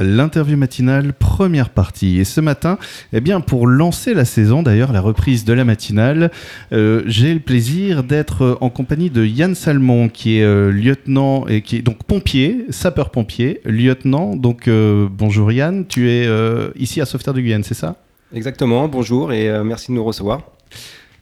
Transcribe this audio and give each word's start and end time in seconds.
L'interview 0.00 0.56
matinale, 0.56 1.12
première 1.12 1.70
partie. 1.70 2.18
Et 2.18 2.24
ce 2.24 2.40
matin, 2.40 2.78
eh 3.12 3.20
bien, 3.20 3.40
pour 3.40 3.68
lancer 3.68 4.12
la 4.12 4.24
saison, 4.24 4.64
d'ailleurs, 4.64 4.92
la 4.92 5.00
reprise 5.00 5.44
de 5.44 5.52
la 5.52 5.64
matinale, 5.64 6.32
euh, 6.72 7.04
j'ai 7.06 7.32
le 7.32 7.38
plaisir 7.38 8.02
d'être 8.02 8.58
en 8.60 8.70
compagnie 8.70 9.08
de 9.08 9.24
Yann 9.24 9.54
Salmon, 9.54 10.08
qui 10.08 10.38
est 10.38 10.42
euh, 10.42 10.72
lieutenant 10.72 11.46
et 11.46 11.62
qui 11.62 11.76
est 11.76 11.82
donc 11.82 12.02
pompier, 12.02 12.66
sapeur-pompier, 12.70 13.60
lieutenant. 13.64 14.34
Donc, 14.34 14.66
euh, 14.66 15.06
bonjour 15.08 15.52
Yann, 15.52 15.86
tu 15.86 16.10
es 16.10 16.28
ici 16.74 17.00
à 17.00 17.06
Sauveterre 17.06 17.34
de 17.34 17.40
Guyane, 17.40 17.62
c'est 17.62 17.74
ça? 17.74 17.94
Exactement, 18.34 18.88
bonjour 18.88 19.32
et 19.32 19.62
merci 19.62 19.92
de 19.92 19.94
nous 19.94 20.04
recevoir. 20.04 20.42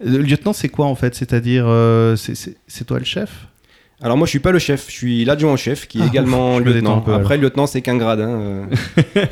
lieutenant, 0.02 0.54
c'est 0.54 0.70
quoi 0.70 0.86
en 0.86 0.94
fait? 0.94 1.14
C'est-à-dire, 1.14 1.66
c'est 2.16 2.84
toi 2.86 2.98
le 2.98 3.04
chef? 3.04 3.48
Alors 4.02 4.16
moi 4.16 4.26
je 4.26 4.30
suis 4.30 4.40
pas 4.40 4.50
le 4.50 4.58
chef, 4.58 4.86
je 4.88 4.92
suis 4.92 5.24
l'adjoint 5.24 5.52
au 5.52 5.56
chef 5.56 5.86
qui 5.86 6.00
est 6.00 6.02
ah, 6.02 6.08
également 6.08 6.58
lieutenant. 6.58 7.04
Après 7.06 7.36
le 7.36 7.44
lieutenant 7.44 7.68
c'est 7.68 7.82
qu'un 7.82 7.96
grade. 7.96 8.20
Hein, 8.20 8.68
euh. 9.16 9.26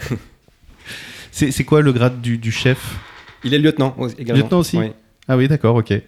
c'est 1.33 1.65
quoi 1.65 1.83
le 1.83 1.93
grade 1.93 2.21
du, 2.21 2.53
chef? 2.53 2.99
Il 3.43 3.53
est 3.53 3.59
lieutenant 3.59 3.97
également. 4.17 4.43
Lieutenant 4.43 4.61
aussi? 4.61 4.79
Ah 5.27 5.37
oui 5.37 5.49
d'accord 5.49 5.75
ok. 5.75 5.91
Et 5.91 6.03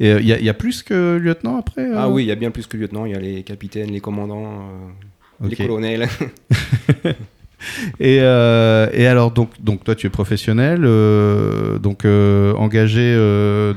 il 0.00 0.06
euh, 0.08 0.20
y, 0.20 0.48
a 0.48 0.54
plus 0.54 0.82
que 0.82 1.16
lieutenant 1.16 1.58
après 1.58 1.82
euh? 1.82 1.94
Ah 1.96 2.08
oui 2.10 2.24
il 2.24 2.26
y 2.26 2.32
a 2.32 2.34
bien 2.34 2.50
plus 2.50 2.66
que 2.66 2.76
lieutenant, 2.76 3.06
il 3.06 3.12
y 3.12 3.14
a 3.14 3.20
les 3.20 3.42
capitaines, 3.44 3.90
les 3.90 4.00
commandants, 4.00 4.68
les 5.42 5.56
colonels. 5.56 6.06
Et, 8.00 8.16
et, 8.16 9.06
alors, 9.06 9.30
donc, 9.30 9.50
donc, 9.60 9.84
toi, 9.84 9.94
tu 9.94 10.08
es 10.08 10.10
professionnel, 10.10 10.80
donc 11.80 12.04
engagé 12.04 13.14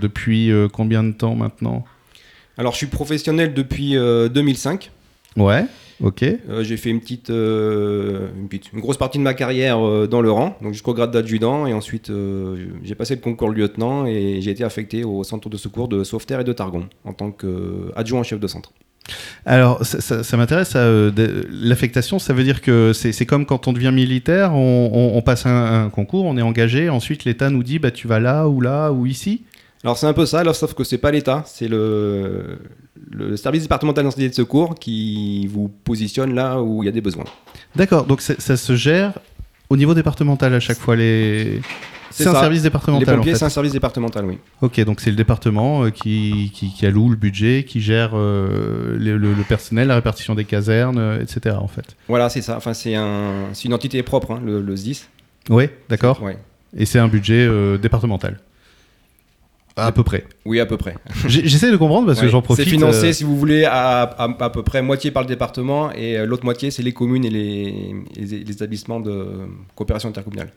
depuis 0.02 0.52
combien 0.73 1.04
de 1.04 1.12
temps 1.12 1.35
maintenant? 1.35 1.85
Alors, 2.57 2.73
je 2.73 2.77
suis 2.77 2.87
professionnel 2.87 3.53
depuis 3.53 3.93
2005. 3.93 4.91
Euh, 5.37 5.41
ouais. 5.41 5.65
Ok. 6.03 6.23
Euh, 6.23 6.63
j'ai 6.63 6.75
fait 6.77 6.89
une 6.89 6.99
petite, 6.99 7.29
euh, 7.29 8.27
une 8.73 8.79
grosse 8.81 8.97
partie 8.97 9.17
de 9.17 9.23
ma 9.23 9.33
carrière 9.33 9.79
dans 10.07 10.21
le 10.21 10.31
rang, 10.31 10.57
donc 10.61 10.73
jusqu'au 10.73 10.93
grade 10.93 11.11
d'adjudant, 11.11 11.67
et 11.67 11.73
ensuite 11.73 12.11
j'ai 12.84 12.95
passé 12.95 13.15
le 13.15 13.21
concours 13.21 13.49
lieutenant 13.49 14.05
et 14.05 14.41
j'ai 14.41 14.51
été 14.51 14.63
affecté 14.63 15.03
au 15.03 15.23
centre 15.23 15.49
de 15.49 15.57
secours 15.57 15.87
de 15.87 16.03
Sauveterre 16.03 16.41
et 16.41 16.43
de 16.43 16.53
Targon 16.53 16.87
en 17.05 17.13
tant 17.13 17.31
qu'adjoint 17.31 18.23
chef 18.23 18.39
de 18.39 18.47
centre. 18.47 18.71
Alors, 19.45 19.85
ça, 19.85 20.35
m'intéresse, 20.35 20.75
l'affectation, 20.75 22.17
ça 22.19 22.34
veut 22.34 22.43
dire 22.43 22.62
que 22.62 22.91
c'est 22.91 23.25
comme 23.25 23.45
quand 23.45 23.67
on 23.67 23.73
devient 23.73 23.91
militaire, 23.93 24.53
on, 24.53 25.21
passe 25.21 25.45
un, 25.45 25.85
un, 25.85 25.90
concours, 25.90 26.25
on 26.25 26.37
est 26.37 26.41
engagé, 26.41 26.90
ensuite 26.90 27.23
l'État 27.23 27.49
nous 27.49 27.63
dit 27.63 27.79
bah, 27.79 27.91
tu 27.91 28.07
vas 28.07 28.19
là 28.19 28.47
ou 28.47 28.59
là 28.59 28.91
ou 28.91 29.05
ici? 29.05 29.43
Alors 29.85 29.99
c'est 29.99 30.07
un 30.07 30.13
peu 30.13 30.25
ça, 30.25 30.43
sauf 30.55 30.73
que 30.73 30.83
c'est 30.83 30.97
pas 30.97 31.11
l'État, 31.11 31.43
c'est 31.45 31.67
le, 31.67 32.57
service 33.35 33.61
départemental 33.61 34.03
d'incendie 34.03 34.25
et 34.25 34.29
de 34.29 34.33
secours 34.33 34.73
qui 34.73 35.45
vous 35.45 35.69
positionne 35.69 36.33
là 36.33 36.59
où 36.59 36.81
il 36.81 36.87
y 36.87 36.89
a 36.89 36.91
des 36.91 37.01
besoins. 37.01 37.25
D'accord, 37.75 38.05
donc 38.05 38.19
ça 38.21 38.57
se 38.57 38.75
gère 38.75 39.13
au 39.69 39.77
niveau 39.77 39.93
départemental 39.93 40.55
à 40.55 40.59
chaque 40.59 40.79
fois 40.79 40.95
les. 40.95 41.61
C'est 42.09 42.25
un 42.25 42.33
service 42.33 42.63
départemental. 42.63 43.07
Les 43.07 43.15
pompiers, 43.17 43.35
c'est 43.35 43.45
un 43.45 43.49
service 43.49 43.73
départemental, 43.73 44.25
oui. 44.25 44.39
Ok, 44.61 44.79
donc 44.85 45.01
c'est 45.01 45.11
le 45.11 45.17
département 45.17 45.83
euh, 45.83 45.89
qui, 45.91 46.51
qui, 46.51 46.85
alloue 46.85 47.09
le 47.09 47.15
budget, 47.15 47.63
qui 47.67 47.79
gère 47.79 48.11
euh, 48.13 48.97
le, 48.97 49.43
personnel, 49.43 49.89
la 49.89 49.95
répartition 49.95 50.33
des 50.33 50.45
casernes, 50.45 50.97
euh, 50.97 51.21
etc. 51.21 51.57
En 51.59 51.67
fait. 51.67 51.95
Voilà, 52.07 52.29
c'est 52.29 52.41
ça. 52.41 52.57
Enfin, 52.57 52.73
c'est 52.73 52.95
un, 52.95 53.49
une 53.63 53.73
entité 53.73 54.01
propre, 54.01 54.31
hein, 54.31 54.41
le, 54.43 54.61
le, 54.61 54.75
SDIS. 54.75 55.03
Oui, 55.49 55.65
d'accord. 55.89 56.21
Et 56.75 56.85
c'est 56.85 56.99
un 56.99 57.07
budget 57.07 57.47
départemental. 57.77 58.39
À 59.77 59.91
peu 59.91 60.04
près. 60.04 60.26
Oui, 60.45 60.59
à 60.59 60.65
peu 60.65 60.77
près. 60.77 60.95
J'essaie 61.27 61.70
de 61.70 61.76
comprendre 61.76 62.07
parce 62.07 62.21
que 62.21 62.29
j'en 62.29 62.41
profite. 62.41 62.63
C'est 62.63 62.71
financé, 62.71 63.07
euh, 63.07 63.13
si 63.13 63.23
vous 63.26 63.35
voulez, 63.35 63.65
à, 63.65 64.03
à, 64.03 64.50
peu 64.50 64.63
près 64.63 64.81
moitié 64.81 65.12
par 65.12 65.23
le 65.23 65.28
département 65.28 65.91
et 65.91 66.18
euh, 66.18 66.25
l'autre 66.25 66.45
moitié, 66.45 66.72
c'est 66.72 66.84
les 66.84 66.94
communes 66.94 67.25
et 67.25 67.29
les, 67.29 67.96
les, 68.16 68.34
établissements 68.51 69.01
de 69.01 69.28
coopération 69.75 70.07
intercommunale. 70.07 70.51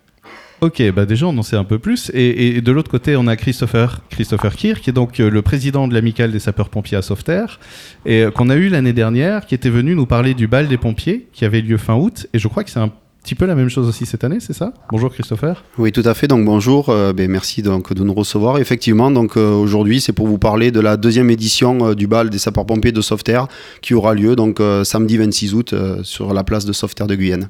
Ok, 0.61 0.83
bah 0.91 1.07
déjà 1.07 1.27
on 1.27 1.39
en 1.39 1.43
sait 1.43 1.57
un 1.57 1.65
peu 1.65 1.79
plus. 1.79 2.11
Et, 2.15 2.61
de 2.61 2.73
l'autre 2.73 2.91
côté, 2.91 3.17
on 3.17 3.27
a 3.27 3.37
Christopher, 3.37 4.03
Christopher 4.11 4.55
Kier, 4.55 4.75
qui 4.75 4.91
est 4.91 4.93
donc 4.93 5.19
euh, 5.19 5.31
le 5.31 5.43
président 5.43 5.89
de 5.89 5.95
l'amicale 5.95 6.31
des 6.31 6.41
sapeurs-pompiers 6.41 6.97
à 6.97 7.03
Sauveterre, 7.03 7.59
et 8.07 8.27
qu'on 8.35 8.51
a 8.51 8.57
eu 8.57 8.69
l'année 8.69 8.93
dernière, 8.93 9.47
qui 9.47 9.55
était 9.55 9.71
venu 9.71 9.97
nous 9.97 10.07
parler 10.07 10.35
du 10.35 10.47
bal 10.47 10.69
des 10.69 10.79
pompiers, 10.79 11.29
qui 11.33 11.45
avait 11.45 11.61
lieu 11.61 11.77
fin 11.77 11.95
août. 11.95 12.29
Et 12.35 12.39
je 12.39 12.47
crois 12.47 12.63
que 12.63 12.71
c'est 12.71 12.81
un 12.81 12.93
petit 13.23 13.35
peu 13.35 13.47
la 13.47 13.55
même 13.55 13.69
chose 13.69 13.89
aussi 13.89 14.07
cette 14.07 14.25
année, 14.25 14.39
c'est 14.41 14.53
ça? 14.53 14.73
Bonjour 14.91 15.13
Christopher. 15.13 15.65
Oui, 15.77 15.93
tout 15.93 16.03
à 16.05 16.15
fait. 16.15 16.29
Donc 16.29 16.45
bonjour, 16.45 16.89
euh, 16.89 17.13
ben, 17.13 17.31
merci 17.31 17.63
donc 17.63 17.93
de 17.93 18.03
nous 18.03 18.15
recevoir. 18.15 18.59
Effectivement, 18.59 19.11
donc 19.11 19.37
euh, 19.37 19.53
aujourd'hui, 19.53 20.01
c'est 20.01 20.13
pour 20.13 20.27
vous 20.27 20.39
parler 20.39 20.71
de 20.71 20.81
la 20.81 20.97
deuxième 20.97 21.31
édition 21.31 21.89
euh, 21.89 21.95
du 21.95 22.07
bal 22.07 22.31
des 22.31 22.39
sapeurs-pompiers 22.39 22.93
de 22.93 23.01
Sauveterre 23.01 23.49
qui 23.83 23.95
aura 23.95 24.15
lieu 24.15 24.37
donc 24.37 24.61
samedi 24.85 25.17
26 25.17 25.55
août 25.55 25.75
sur 26.03 26.33
la 26.33 26.45
place 26.45 26.65
de 26.65 26.73
Sauveterre 26.73 27.07
de 27.07 27.15
Guyenne. 27.15 27.49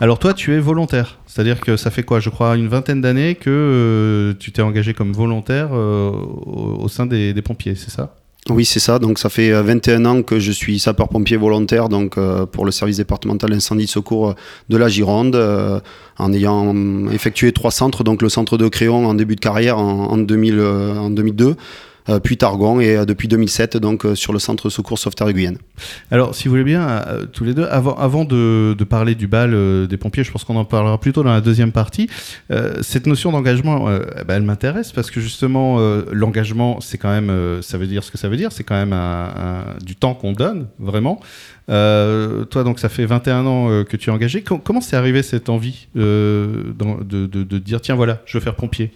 Alors 0.00 0.18
toi, 0.18 0.34
tu 0.34 0.54
es 0.54 0.60
volontaire, 0.60 1.18
c'est-à-dire 1.26 1.60
que 1.60 1.76
ça 1.76 1.90
fait 1.90 2.04
quoi? 2.04 2.20
Je 2.20 2.30
crois 2.30 2.56
une 2.56 2.68
vingtaine 2.68 3.00
d'années 3.00 3.34
que 3.34 4.34
tu 4.38 4.52
t'es 4.52 4.62
engagé 4.62 4.94
comme 4.94 5.12
volontaire 5.12 5.72
au, 5.72 6.86
sein 6.88 7.06
des 7.06 7.34
pompiers, 7.42 7.74
c'est 7.74 7.90
ça? 7.90 8.14
Oui, 8.50 8.66
c'est 8.66 8.80
ça. 8.80 8.98
Donc, 8.98 9.18
ça 9.18 9.30
fait 9.30 9.50
21 9.50 10.04
euh, 10.04 10.08
ans 10.08 10.22
que 10.22 10.38
je 10.38 10.52
suis 10.52 10.78
sapeur-pompier 10.78 11.38
volontaire 11.38 11.88
donc, 11.88 12.18
euh, 12.18 12.44
pour 12.44 12.66
le 12.66 12.72
service 12.72 12.98
départemental 12.98 13.50
d'incendie 13.50 13.86
de 13.86 13.90
secours 13.90 14.30
euh, 14.30 14.34
de 14.68 14.76
la 14.76 14.88
Gironde, 14.88 15.34
en 16.18 16.32
ayant 16.32 16.74
effectué 17.10 17.52
trois 17.52 17.70
centres. 17.70 18.04
Donc, 18.04 18.20
le 18.20 18.28
centre 18.28 18.58
de 18.58 18.68
Créon 18.68 19.06
en 19.06 19.14
début 19.14 19.36
de 19.36 19.40
carrière 19.40 19.78
en, 19.78 20.10
en 20.10 20.18
2002 20.18 21.46
euh, 21.46 21.54
puis 22.22 22.36
Targon 22.36 22.80
et 22.80 22.96
euh, 22.96 23.04
depuis 23.04 23.28
2007 23.28 23.76
donc 23.76 24.04
euh, 24.04 24.14
sur 24.14 24.32
le 24.32 24.38
centre 24.38 24.68
secours 24.68 24.98
sauveterre 24.98 25.26
de 25.26 25.32
Guyane. 25.32 25.58
Alors 26.10 26.34
si 26.34 26.44
vous 26.44 26.50
voulez 26.50 26.64
bien, 26.64 27.02
tous 27.32 27.44
les 27.44 27.54
deux, 27.54 27.64
avant, 27.64 28.24
de, 28.24 28.76
parler 28.88 29.14
du 29.14 29.26
bal 29.26 29.86
des 29.86 29.96
pompiers, 29.96 30.24
je 30.24 30.30
pense 30.30 30.44
qu'on 30.44 30.56
en 30.56 30.64
parlera 30.64 30.98
plutôt 31.00 31.22
dans 31.22 31.32
la 31.32 31.40
deuxième 31.40 31.72
partie, 31.72 32.08
cette 32.82 33.06
notion 33.06 33.32
d'engagement, 33.32 33.88
eh 33.90 34.24
ben, 34.24 34.36
elle 34.36 34.42
m'intéresse 34.42 34.92
parce 34.92 35.10
que 35.10 35.20
justement 35.20 35.78
l'engagement, 36.12 36.80
c'est 36.80 36.98
quand 36.98 37.10
même, 37.10 37.60
ça 37.62 37.78
veut 37.78 37.86
dire 37.86 38.04
ce 38.04 38.10
que 38.10 38.18
ça 38.18 38.28
veut 38.28 38.36
dire, 38.36 38.52
c'est 38.52 38.64
quand 38.64 38.74
même 38.74 38.94
du 39.84 39.96
temps 39.96 40.14
qu'on 40.14 40.32
donne, 40.32 40.66
vraiment. 40.78 41.20
toi, 41.66 42.64
donc, 42.64 42.78
ça 42.78 42.88
fait 42.88 43.06
21 43.06 43.46
ans 43.46 43.84
que 43.84 43.96
tu 43.96 44.10
es 44.10 44.12
engagé. 44.12 44.42
comment 44.42 44.80
c'est 44.80 44.96
arrivé 44.96 45.22
cette 45.22 45.48
envie 45.48 45.88
de, 45.94 47.58
dire, 47.58 47.80
tiens, 47.80 47.94
voilà, 47.94 48.20
je 48.26 48.38
veux 48.38 48.44
faire 48.44 48.56
pompier? 48.56 48.92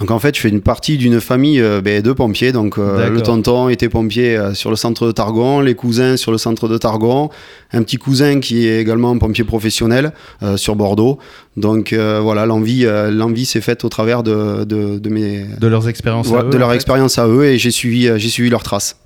Donc 0.00 0.10
en 0.10 0.18
fait, 0.18 0.34
je 0.34 0.40
fais 0.40 0.48
une 0.48 0.62
partie 0.62 0.96
d'une 0.96 1.20
famille 1.20 1.60
euh, 1.60 1.82
ben, 1.82 2.02
de 2.02 2.12
pompiers. 2.12 2.52
Donc 2.52 2.78
euh, 2.78 3.10
le 3.10 3.20
tonton 3.20 3.68
était 3.68 3.90
pompier 3.90 4.34
euh, 4.34 4.54
sur 4.54 4.70
le 4.70 4.76
centre 4.76 5.06
de 5.06 5.12
Targon, 5.12 5.60
les 5.60 5.74
cousins 5.74 6.16
sur 6.16 6.32
le 6.32 6.38
centre 6.38 6.68
de 6.68 6.78
Targon, 6.78 7.28
un 7.72 7.82
petit 7.82 7.98
cousin 7.98 8.40
qui 8.40 8.66
est 8.66 8.80
également 8.80 9.16
pompier 9.18 9.44
professionnel 9.44 10.12
sur 10.56 10.74
Bordeaux. 10.74 11.18
Donc 11.56 11.92
voilà, 11.92 12.46
l'envie, 12.46 12.86
l'envie 13.10 13.44
s'est 13.44 13.60
faite 13.60 13.84
au 13.84 13.88
travers 13.88 14.22
de, 14.22 14.64
de, 14.64 15.08
mes 15.08 15.44
de 15.60 15.66
leurs 15.66 15.88
expériences, 15.88 16.32
à 16.32 16.44
eux, 16.44 16.50
de 16.50 16.56
leur 16.56 16.72
expérience 16.72 17.18
à 17.18 17.28
eux, 17.28 17.44
et 17.44 17.58
j'ai 17.58 17.70
suivi, 17.70 18.10
j'ai 18.16 18.28
suivi 18.28 18.48
leurs 18.48 18.62
traces. 18.62 18.96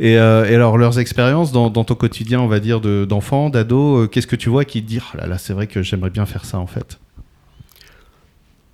Et, 0.00 0.16
alors 0.16 0.76
leurs 0.76 0.98
expériences 0.98 1.52
dans, 1.52 1.70
ton 1.70 1.94
quotidien, 1.94 2.40
on 2.40 2.48
va 2.48 2.60
dire, 2.60 2.80
d'enfants, 2.80 3.50
d'ados, 3.50 4.08
qu'est-ce 4.10 4.26
que 4.26 4.36
tu 4.36 4.48
vois 4.48 4.64
qui 4.64 4.82
te 4.82 4.88
dit, 4.88 4.98
oh 5.00 5.16
là 5.16 5.26
là, 5.26 5.38
c'est 5.38 5.52
vrai 5.52 5.66
que 5.66 5.82
j'aimerais 5.82 6.10
bien 6.10 6.26
faire 6.26 6.44
ça 6.44 6.58
en 6.58 6.66
fait? 6.66 6.98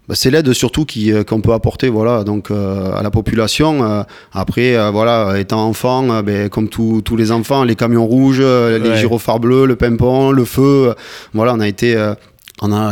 Bah, 0.08 0.14
c'est 0.14 0.30
l'aide 0.30 0.52
surtout 0.54 0.86
euh, 0.96 1.22
qu'on 1.22 1.42
peut 1.42 1.52
apporter 1.52 1.90
voilà 1.90 2.24
donc 2.24 2.50
euh, 2.50 2.92
à 2.96 3.02
la 3.02 3.10
population 3.10 3.84
euh, 3.84 4.02
après 4.32 4.90
voilà 4.90 5.38
étant 5.38 5.66
enfant 5.66 6.22
ben, 6.22 6.48
comme 6.48 6.68
tous 6.68 7.16
les 7.16 7.30
enfants 7.30 7.62
les 7.62 7.76
camions 7.76 8.06
rouges 8.06 8.40
les 8.40 8.96
gyrophares 8.96 9.40
bleus 9.40 9.66
le 9.66 9.76
pimpon 9.76 10.30
le 10.30 10.44
feu 10.44 10.94
voilà 11.34 11.54
on 11.54 11.60
a 11.60 11.68
été 11.68 11.94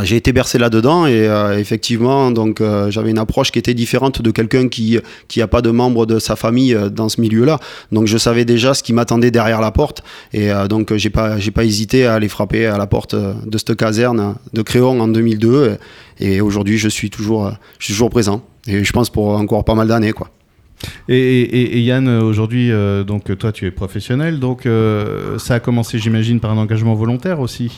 j'ai 0.03 0.15
été 0.15 0.31
bercé 0.31 0.57
là-dedans 0.57 1.05
et 1.07 1.27
euh, 1.27 1.59
effectivement, 1.59 2.31
donc 2.31 2.61
euh, 2.61 2.89
j'avais 2.89 3.11
une 3.11 3.17
approche 3.17 3.51
qui 3.51 3.59
était 3.59 3.73
différente 3.73 4.21
de 4.21 4.31
quelqu'un 4.31 4.69
qui 4.69 4.99
qui 5.27 5.41
a 5.41 5.47
pas 5.47 5.61
de 5.61 5.71
membres 5.71 6.05
de 6.05 6.19
sa 6.19 6.35
famille 6.35 6.73
euh, 6.73 6.89
dans 6.89 7.09
ce 7.09 7.19
milieu-là. 7.19 7.59
Donc 7.91 8.07
je 8.07 8.17
savais 8.17 8.45
déjà 8.45 8.73
ce 8.73 8.81
qui 8.81 8.93
m'attendait 8.93 9.31
derrière 9.31 9.59
la 9.59 9.71
porte 9.71 10.03
et 10.33 10.49
donc 10.69 10.95
j'ai 10.95 11.09
pas 11.09 11.37
j'ai 11.37 11.51
pas 11.51 11.65
hésité 11.65 12.05
à 12.05 12.15
aller 12.15 12.29
frapper 12.29 12.65
à 12.65 12.77
la 12.77 12.87
porte 12.87 13.15
de 13.15 13.57
cette 13.57 13.75
caserne 13.75 14.35
de 14.53 14.61
Créon 14.61 14.99
en 14.99 15.07
2002 15.07 15.77
et, 16.19 16.41
aujourd'hui 16.41 16.77
je 16.77 16.89
suis 16.89 17.09
toujours 17.09 17.51
je 17.79 17.85
suis 17.85 17.93
toujours 17.93 18.09
présent 18.09 18.43
et 18.67 18.83
je 18.83 18.91
pense 18.93 19.09
pour 19.09 19.29
encore 19.29 19.65
pas 19.65 19.75
mal 19.75 19.87
d'années 19.87 20.13
quoi. 20.13 20.29
Et, 21.09 21.81
Yann, 21.81 22.07
aujourd'hui, 22.07 22.71
donc 23.07 23.35
toi, 23.39 23.51
tu 23.51 23.65
es 23.65 23.71
professionnel, 23.71 24.39
donc 24.39 24.67
ça 25.39 25.55
a 25.55 25.59
commencé, 25.59 25.97
j'imagine, 25.97 26.39
par 26.39 26.51
un 26.51 26.57
engagement 26.57 26.93
volontaire 26.93 27.39
aussi? 27.39 27.71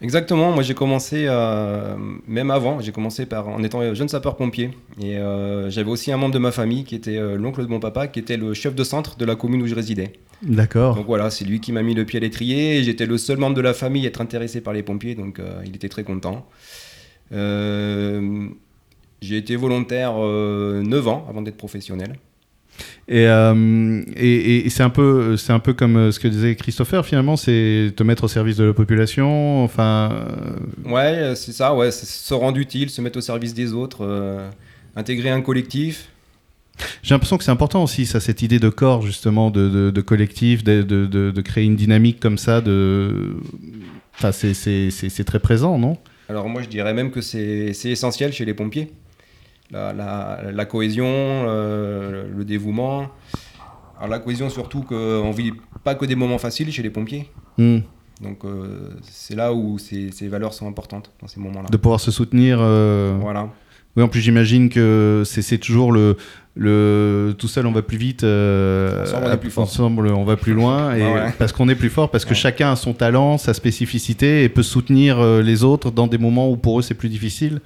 Exactement, 0.00 0.52
moi 0.52 0.62
j'ai 0.62 0.74
commencé, 0.74 1.24
euh, 1.26 1.96
même 2.28 2.52
avant, 2.52 2.78
j'ai 2.80 2.92
commencé 2.92 3.26
par, 3.26 3.48
en 3.48 3.62
étant 3.64 3.94
jeune 3.94 4.08
sapeur-pompier. 4.08 4.70
Et 5.02 5.16
euh, 5.16 5.70
j'avais 5.70 5.90
aussi 5.90 6.12
un 6.12 6.16
membre 6.16 6.34
de 6.34 6.38
ma 6.38 6.52
famille 6.52 6.84
qui 6.84 6.94
était 6.94 7.16
euh, 7.16 7.36
l'oncle 7.36 7.62
de 7.62 7.66
mon 7.66 7.80
papa, 7.80 8.06
qui 8.06 8.20
était 8.20 8.36
le 8.36 8.54
chef 8.54 8.76
de 8.76 8.84
centre 8.84 9.16
de 9.16 9.24
la 9.24 9.34
commune 9.34 9.60
où 9.60 9.66
je 9.66 9.74
résidais. 9.74 10.12
D'accord. 10.42 10.94
Donc 10.94 11.06
voilà, 11.06 11.30
c'est 11.30 11.44
lui 11.44 11.58
qui 11.60 11.72
m'a 11.72 11.82
mis 11.82 11.94
le 11.94 12.04
pied 12.04 12.18
à 12.18 12.20
l'étrier. 12.20 12.84
J'étais 12.84 13.06
le 13.06 13.18
seul 13.18 13.38
membre 13.38 13.56
de 13.56 13.60
la 13.60 13.74
famille 13.74 14.04
à 14.04 14.08
être 14.08 14.20
intéressé 14.20 14.60
par 14.60 14.72
les 14.72 14.84
pompiers, 14.84 15.16
donc 15.16 15.40
il 15.66 15.74
était 15.74 15.88
très 15.88 16.04
content. 16.04 16.46
j'ai 17.32 18.46
été 19.36 19.56
volontaire 19.56 20.14
9 20.16 21.08
ans 21.08 21.26
avant 21.28 21.42
d'être 21.42 21.56
professionnel. 21.56 22.14
Et, 23.08 23.26
euh, 23.26 24.02
et, 24.16 24.66
et 24.66 24.70
c'est 24.70 24.82
un 24.82 24.90
peu, 24.90 25.36
c'est 25.36 25.52
un 25.52 25.58
peu 25.58 25.72
comme 25.72 25.96
euh, 25.96 26.12
ce 26.12 26.20
que 26.20 26.28
disait 26.28 26.54
Christopher. 26.56 27.04
Finalement, 27.06 27.36
c'est 27.36 27.92
te 27.96 28.02
mettre 28.02 28.24
au 28.24 28.28
service 28.28 28.56
de 28.56 28.64
la 28.64 28.72
population. 28.74 29.64
Enfin. 29.64 30.12
euh, 30.12 30.90
Ouais, 30.90 31.34
c'est 31.34 31.52
ça, 31.52 31.74
ouais, 31.74 31.90
se 31.90 32.34
rendre 32.34 32.58
utile, 32.58 32.90
se 32.90 33.00
mettre 33.00 33.18
au 33.18 33.22
service 33.22 33.54
des 33.54 33.72
autres, 33.72 34.04
euh, 34.04 34.48
intégrer 34.96 35.30
un 35.30 35.40
collectif. 35.40 36.08
J'ai 37.02 37.14
l'impression 37.14 37.36
que 37.38 37.44
c'est 37.44 37.50
important 37.50 37.82
aussi, 37.82 38.06
ça, 38.06 38.20
cette 38.20 38.42
idée 38.42 38.60
de 38.60 38.68
corps 38.68 39.02
justement, 39.02 39.50
de, 39.50 39.68
de, 39.68 39.90
de 39.90 40.00
collectif, 40.00 40.62
de, 40.62 40.82
de, 40.82 41.40
créer 41.40 41.64
une 41.64 41.74
dynamique 41.74 42.20
comme 42.20 42.38
ça. 42.38 42.60
De, 42.60 43.34
enfin, 44.14 44.30
c'est, 44.32 45.24
très 45.24 45.40
présent, 45.40 45.76
non? 45.78 45.96
Alors 46.28 46.48
moi 46.48 46.62
je 46.62 46.68
dirais 46.68 46.94
même 46.94 47.10
que 47.10 47.20
c'est 47.20 47.72
essentiel 47.84 48.32
chez 48.32 48.44
les 48.44 48.54
pompiers. 48.54 48.92
La, 49.70 49.92
la- 49.92 50.40
la 50.52 50.64
cohésion, 50.64 51.04
euh, 51.06 52.26
le 52.34 52.44
dévouement. 52.44 53.08
Alors 53.98 54.08
la 54.08 54.18
cohésion 54.18 54.48
surtout 54.48 54.82
qu'on 54.82 55.30
vit 55.32 55.52
pas 55.84 55.94
que 55.94 56.06
des 56.06 56.14
moments 56.14 56.38
faciles 56.38 56.70
chez 56.72 56.82
les 56.82 56.90
pompiers. 56.90 57.28
Hmm. 57.58 57.78
Donc 58.22 58.44
euh, 58.44 58.90
c'est 59.02 59.36
là 59.36 59.52
où 59.52 59.78
ces, 59.78 60.10
ces 60.10 60.28
valeurs 60.28 60.54
sont 60.54 60.66
importantes 60.68 61.12
dans 61.20 61.28
ces 61.28 61.38
moments-là. 61.40 61.68
De 61.70 61.76
pouvoir 61.76 62.00
se 62.00 62.10
soutenir. 62.10 62.58
euh, 62.60 63.16
Voilà. 63.20 63.48
Oui, 63.96 64.02
en 64.04 64.08
plus, 64.08 64.20
j'imagine 64.20 64.68
que 64.68 65.22
c'est, 65.26 65.58
toujours 65.58 65.90
le, 65.90 66.16
le. 66.54 67.34
Tout 67.36 67.48
seul, 67.48 67.66
on 67.66 67.72
va 67.72 67.82
plus 67.82 67.96
vite. 67.96 68.22
euh, 68.22 69.02
Ensemble, 69.02 69.26
on 69.26 69.32
est 69.32 69.36
plus 69.38 69.50
fort. 69.50 69.64
Ensemble, 69.64 70.08
on 70.12 70.24
va 70.24 70.36
plus 70.36 70.54
loin. 70.54 70.94
Et 70.94 71.02
ouais. 71.02 71.32
Parce 71.38 71.52
qu'on 71.52 71.68
est 71.68 71.74
plus 71.74 71.88
fort, 71.88 72.08
parce 72.10 72.24
que 72.24 72.30
Ouais. 72.30 72.36
chacun 72.36 72.70
a 72.72 72.76
son 72.76 72.92
talent, 72.92 73.38
sa 73.38 73.54
spécificité 73.54 74.44
et 74.44 74.48
peut 74.48 74.62
soutenir 74.62 75.18
euh, 75.18 75.42
les 75.42 75.64
autres 75.64 75.90
dans 75.90 76.06
des 76.06 76.18
moments 76.18 76.48
où 76.50 76.56
pour 76.56 76.78
eux 76.78 76.82
c'est 76.82 76.94
plus 76.94 77.08
difficile. 77.08 77.60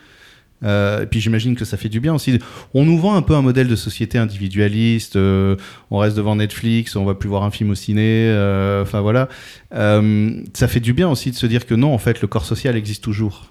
Euh, 0.65 1.03
et 1.03 1.07
puis 1.07 1.21
j'imagine 1.21 1.57
que 1.57 1.65
ça 1.65 1.77
fait 1.77 1.89
du 1.89 2.01
bien 2.01 2.15
aussi. 2.15 2.39
On 2.75 2.85
nous 2.85 2.99
vend 2.99 3.15
un 3.17 3.23
peu 3.23 3.35
un 3.35 3.43
modèle 3.43 3.69
de 3.69 3.77
société 3.77 4.19
individualiste. 4.19 5.17
euh, 5.17 5.57
on 5.91 5.99
reste 5.99 6.17
devant 6.17 6.37
Netflix, 6.37 6.95
on 6.97 7.05
va 7.05 7.15
plus 7.15 7.29
voir 7.29 7.43
un 7.43 7.51
film 7.51 7.71
au 7.71 7.75
ciné. 7.75 8.29
euh, 8.31 8.83
Enfin 8.83 9.01
voilà. 9.01 9.29
Ça 9.73 10.69
fait 10.69 10.81
du 10.81 10.93
bien 10.93 11.09
aussi 11.09 11.31
de 11.31 11.37
se 11.37 11.47
dire 11.47 11.67
que 11.67 11.75
non, 11.75 11.93
en 11.93 11.99
fait, 11.99 12.21
le 12.21 12.29
corps 12.29 12.45
social 12.45 12.77
existe 12.77 13.03
toujours. 13.03 13.47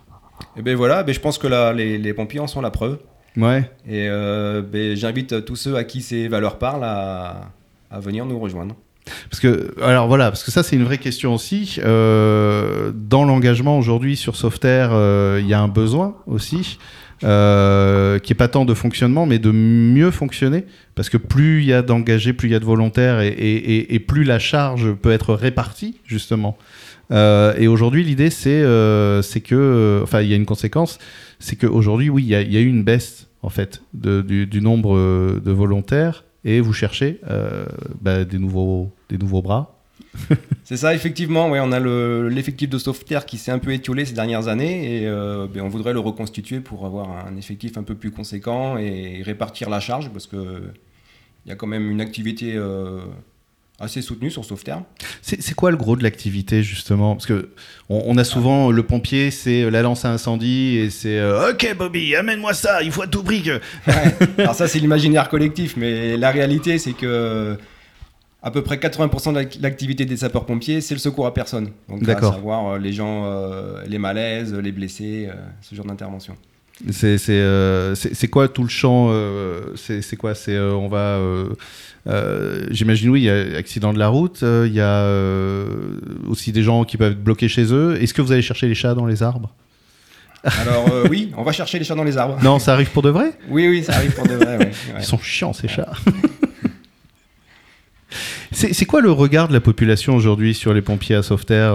Et 0.58 0.62
ben 0.62 0.76
voilà, 0.76 1.04
ben 1.04 1.14
je 1.14 1.20
pense 1.20 1.38
que 1.38 1.48
là, 1.48 1.74
les, 1.74 1.98
les 1.98 2.14
pompiers 2.14 2.40
en 2.40 2.48
sont 2.48 2.62
la 2.62 2.72
preuve. 2.72 3.00
Ouais. 3.38 3.70
Et 3.88 4.08
ben, 4.10 4.96
j'invite 4.96 5.46
tous 5.46 5.56
ceux 5.56 5.76
à 5.76 5.84
qui 5.84 6.02
ces 6.02 6.28
valeurs 6.28 6.58
parlent 6.58 6.84
à, 6.84 7.52
à 7.90 8.00
venir 8.00 8.26
nous 8.26 8.40
rejoindre. 8.40 8.76
Parce 9.30 9.40
que, 9.40 9.74
alors 9.82 10.08
voilà, 10.08 10.26
parce 10.26 10.44
que 10.44 10.52
ça 10.52 10.64
c'est 10.64 10.76
une 10.76 10.84
vraie 10.84 10.98
question 10.98 11.34
aussi. 11.34 11.80
Euh, 11.84 12.92
dans 12.94 13.24
l'engagement 13.24 13.78
aujourd'hui 13.78 14.16
sur 14.16 14.36
Softair, 14.36 14.92
euh, 14.94 15.40
il 15.42 15.48
y 15.48 15.54
a 15.54 15.60
un 15.60 15.68
besoin 15.68 16.16
aussi, 16.28 16.78
euh, 17.24 18.20
qui 18.20 18.34
est 18.34 18.36
pas 18.36 18.48
tant 18.48 18.66
de 18.66 18.74
fonctionnement, 18.74 19.26
mais 19.26 19.40
de 19.40 19.52
mieux 19.52 20.12
fonctionner. 20.12 20.66
Parce 20.96 21.10
que 21.10 21.18
plus 21.18 21.62
il 21.62 21.68
y 21.68 21.74
a 21.74 21.82
d'engagés, 21.82 22.34
plus 22.34 22.50
il 22.50 22.52
y 22.52 22.56
a 22.56 22.60
de 22.60 22.66
volontaires, 22.66 23.22
et, 23.22 24.06
plus 24.08 24.24
la 24.24 24.40
charge 24.40 24.92
peut 24.94 25.12
être 25.12 25.34
répartie, 25.34 26.00
justement. 26.06 26.58
Et 27.12 27.68
aujourd'hui, 27.68 28.04
l'idée 28.04 28.30
c'est 28.30 28.62
euh, 28.64 29.22
que, 29.44 30.00
enfin, 30.04 30.22
il 30.22 30.30
y 30.30 30.34
a 30.34 30.36
une 30.36 30.46
conséquence, 30.46 31.00
c'est 31.40 31.56
qu'aujourd'hui, 31.56 32.10
oui, 32.10 32.24
il 32.24 32.30
y, 32.30 32.36
a- 32.36 32.62
eu 32.62 32.68
une 32.68 32.84
baisse 32.84 33.28
en 33.42 33.50
fait 33.50 33.82
du, 33.94 34.62
nombre 34.62 34.96
de 35.40 35.52
volontaires 35.52 36.24
et 36.44 36.60
vous 36.62 36.74
cherchez 36.74 37.20
euh, 37.30 37.66
bah, 38.02 38.24
des, 38.26 38.38
nouveaux, 38.40 38.92
des 39.10 39.18
nouveaux 39.18 39.42
bras. 39.42 39.78
C'est 40.64 40.78
ça, 40.78 40.94
effectivement. 40.94 41.50
Ouais, 41.50 41.60
on 41.62 41.72
a 41.72 41.80
le- 41.80 42.28
l'effectif 42.30 42.70
de 42.70 42.78
Softair 42.78 43.26
qui 43.26 43.38
s'est 43.38 43.52
un 43.52 43.60
peu 43.60 43.72
étiolé 43.74 44.06
ces 44.06 44.14
dernières 44.14 44.48
années 44.48 45.02
et 45.04 45.08
euh, 45.08 45.48
ben, 45.52 45.62
on 45.64 45.70
voudrait 45.70 45.94
le 45.94 46.00
reconstituer 46.00 46.60
pour 46.60 46.86
avoir 46.86 47.26
un 47.28 47.38
effectif 47.38 47.78
un 47.78 47.84
peu 47.84 47.96
plus 47.96 48.12
conséquent 48.12 48.78
et 48.78 49.22
répartir 49.24 49.70
la 49.70 49.80
charge 49.80 50.10
parce 50.10 50.28
que 50.28 50.64
il 51.46 51.50
y 51.50 51.52
a 51.52 51.56
quand 51.56 51.68
même 51.68 51.90
une 51.90 52.02
activité 52.02 52.54
euh, 52.56 53.00
assez 53.82 54.02
soutenue 54.02 54.30
sur 54.32 54.46
Softair. 54.46 54.82
C'est 55.22 55.54
quoi 55.56 55.72
le 55.72 55.78
gros 55.78 55.96
de 55.96 56.04
l'activité 56.04 56.64
justement? 56.64 57.16
Parce 57.16 57.26
que 57.26 57.50
on, 57.90 58.04
on 58.06 58.18
a 58.18 58.24
souvent 58.24 58.72
le 58.72 58.84
pompier, 58.84 59.32
c'est 59.32 59.70
la 59.70 59.82
lance 59.82 60.06
à 60.06 60.12
incendie 60.12 60.78
et 60.78 60.90
c'est 60.90 61.18
euh, 61.20 61.52
OK 61.52 61.76
Bobby, 61.78 62.16
amène-moi 62.16 62.54
ça, 62.54 62.82
il 62.84 62.92
faut 62.92 63.02
à 63.02 63.08
tout 63.08 63.24
prix 63.24 63.42
que. 63.44 63.60
Alors 64.38 64.56
ça, 64.56 64.68
c'est 64.68 64.80
l'imaginaire 64.80 65.30
collectif, 65.30 65.76
mais 65.78 66.18
la 66.18 66.32
réalité, 66.32 66.78
c'est 66.78 66.94
que 66.94 67.58
à 68.44 68.50
peu 68.50 68.64
près 68.64 68.78
80% 68.78 69.30
de 69.34 69.36
l'ac- 69.36 69.58
l'activité 69.62 70.04
des 70.06 70.18
sapeurs-pompiers, 70.18 70.82
c'est 70.82 70.96
le 70.96 71.00
secours 71.00 71.28
à 71.28 71.34
personne. 71.34 71.70
Donc, 71.88 72.02
à 72.10 72.20
savoir 72.34 72.68
euh, 72.74 72.78
les 72.80 72.92
gens, 72.92 73.26
euh, 73.26 73.84
les 73.88 74.00
malaises, 74.00 74.54
les 74.54 74.72
blessés, 74.72 75.28
euh, 75.30 75.36
ce 75.62 75.76
genre 75.76 75.86
d'intervention. 75.86 76.36
C'est 76.90 77.18
euh, 77.30 77.94
c'est- 77.96 78.28
quoi 78.28 78.48
tout 78.48 78.64
le 78.64 78.70
champ 78.70 79.10
euh, 79.12 79.62
C'est 79.76 80.16
quoi 80.18 80.34
C'est 80.36 80.56
euh, 80.56 80.74
on 80.74 80.88
va. 80.88 81.20
J'imagine 82.72 83.10
oui, 83.10 83.22
il 83.22 83.26
y 83.26 83.30
a 83.30 83.58
accident 83.58 83.94
de 83.94 84.00
la 84.00 84.08
route, 84.08 84.42
il 84.42 84.74
y 84.74 84.82
a 84.82 85.08
aussi 86.28 86.52
des 86.52 86.64
gens 86.64 86.84
qui 86.84 86.98
peuvent 86.98 87.12
être 87.14 87.24
bloqués 87.24 87.48
chez 87.48 87.72
eux. 87.74 87.98
Est-ce 88.02 88.14
que 88.14 88.22
vous 88.22 88.32
allez 88.32 88.42
chercher 88.42 88.68
les 88.68 88.76
chats 88.76 88.96
dans 88.96 89.06
les 89.06 89.22
arbres? 89.24 89.54
Alors 90.44 90.86
oui, 91.10 91.32
on 91.38 91.44
va 91.44 91.52
chercher 91.52 91.78
les 91.78 91.86
chats 91.86 91.94
dans 91.94 92.04
les 92.04 92.18
arbres. 92.18 92.40
Non, 92.44 92.58
ça 92.58 92.74
arrive 92.74 92.90
pour 92.90 93.04
de 93.04 93.10
vrai? 93.12 93.32
Oui, 93.50 93.68
oui, 93.68 93.84
ça 93.84 93.94
arrive 93.94 94.14
pour 94.16 94.26
de 94.26 94.34
vrai. 94.34 94.58
ouais, 94.58 94.66
ouais. 94.94 95.00
Ils 95.00 95.06
sont 95.06 95.20
chiants 95.20 95.54
ces 95.54 95.68
chats. 95.68 95.92
c'est 98.52 98.86
quoi 98.86 99.02
le 99.02 99.12
regard 99.12 99.48
de 99.48 99.54
la 99.54 99.62
population 99.62 100.16
aujourd'hui 100.16 100.54
sur 100.54 100.74
les 100.74 100.82
pompiers 100.82 101.16
à 101.16 101.24
Sauveterre 101.24 101.74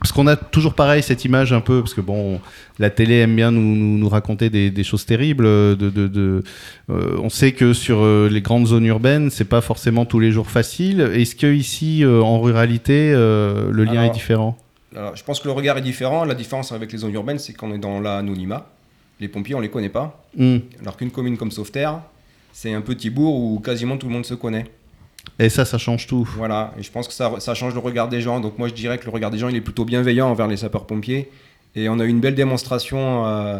Parce 0.00 0.12
qu'on 0.12 0.26
a 0.26 0.34
toujours 0.36 0.72
pareil 0.72 1.02
cette 1.02 1.26
image 1.26 1.52
un 1.52 1.60
peu, 1.60 1.80
parce 1.80 1.92
que 1.92 2.00
bon, 2.00 2.40
la 2.78 2.88
télé 2.88 3.16
aime 3.18 3.36
bien 3.36 3.50
nous, 3.50 3.60
nous, 3.76 3.98
nous 3.98 4.08
raconter 4.08 4.48
des, 4.48 4.70
des 4.70 4.82
choses 4.82 5.04
terribles. 5.04 5.44
De, 5.44 5.74
de, 5.78 6.08
de- 6.08 6.42
euh, 6.88 7.18
on 7.22 7.28
sait 7.28 7.52
que 7.52 7.74
sur 7.74 7.98
euh, 8.00 8.28
les 8.30 8.40
grandes 8.40 8.66
zones 8.66 8.86
urbaines, 8.86 9.28
c'est 9.30 9.44
pas 9.44 9.60
forcément 9.60 10.06
tous 10.06 10.18
les 10.18 10.32
jours 10.32 10.50
facile. 10.50 11.02
Est-ce 11.02 11.36
que 11.36 11.52
ici, 11.52 12.02
euh, 12.02 12.22
en 12.22 12.40
ruralité, 12.40 13.12
euh, 13.14 13.70
le 13.70 13.84
lien 13.84 13.92
Alors, 13.92 14.04
est 14.04 14.10
différent? 14.10 14.56
Alors, 14.96 15.14
je 15.16 15.22
pense 15.22 15.38
que 15.38 15.48
le 15.48 15.52
regard 15.52 15.76
est 15.76 15.82
différent. 15.82 16.24
La 16.24 16.34
différence 16.34 16.72
avec 16.72 16.90
les 16.92 16.98
zones 16.98 17.12
urbaines, 17.12 17.38
c'est 17.38 17.52
qu'on 17.52 17.72
est 17.74 17.78
dans 17.78 18.00
l'anonymat. 18.00 18.66
Les 19.20 19.28
pompiers, 19.28 19.54
on 19.54 19.60
les 19.60 19.68
connaît 19.68 19.90
pas. 19.90 20.24
Hmm. 20.34 20.58
Alors 20.80 20.96
qu'une 20.96 21.10
commune 21.10 21.36
comme 21.36 21.50
Sauveterre, 21.50 22.00
c'est 22.54 22.72
un 22.72 22.80
petit 22.80 23.10
bourg 23.10 23.36
où 23.38 23.60
quasiment 23.60 23.98
tout 23.98 24.06
le 24.06 24.14
monde 24.14 24.24
se 24.24 24.32
connaît. 24.34 24.64
Et 25.38 25.48
ça, 25.48 25.64
ça 25.64 25.78
change 25.78 26.06
tout. 26.06 26.28
Voilà, 26.36 26.72
et 26.78 26.82
je 26.82 26.90
pense 26.90 27.08
que 27.08 27.14
ça, 27.14 27.32
ça 27.38 27.54
change 27.54 27.72
le 27.74 27.80
regard 27.80 28.08
des 28.08 28.20
gens. 28.20 28.40
Donc 28.40 28.58
moi, 28.58 28.68
je 28.68 28.74
dirais 28.74 28.98
que 28.98 29.04
le 29.06 29.10
regard 29.10 29.30
des 29.30 29.38
gens, 29.38 29.48
il 29.48 29.56
est 29.56 29.60
plutôt 29.60 29.84
bienveillant 29.84 30.28
envers 30.28 30.46
les 30.48 30.56
sapeurs-pompiers. 30.58 31.30
Et 31.76 31.88
on 31.88 31.98
a 32.00 32.04
eu 32.04 32.08
une 32.08 32.20
belle 32.20 32.34
démonstration 32.34 33.26
euh, 33.26 33.58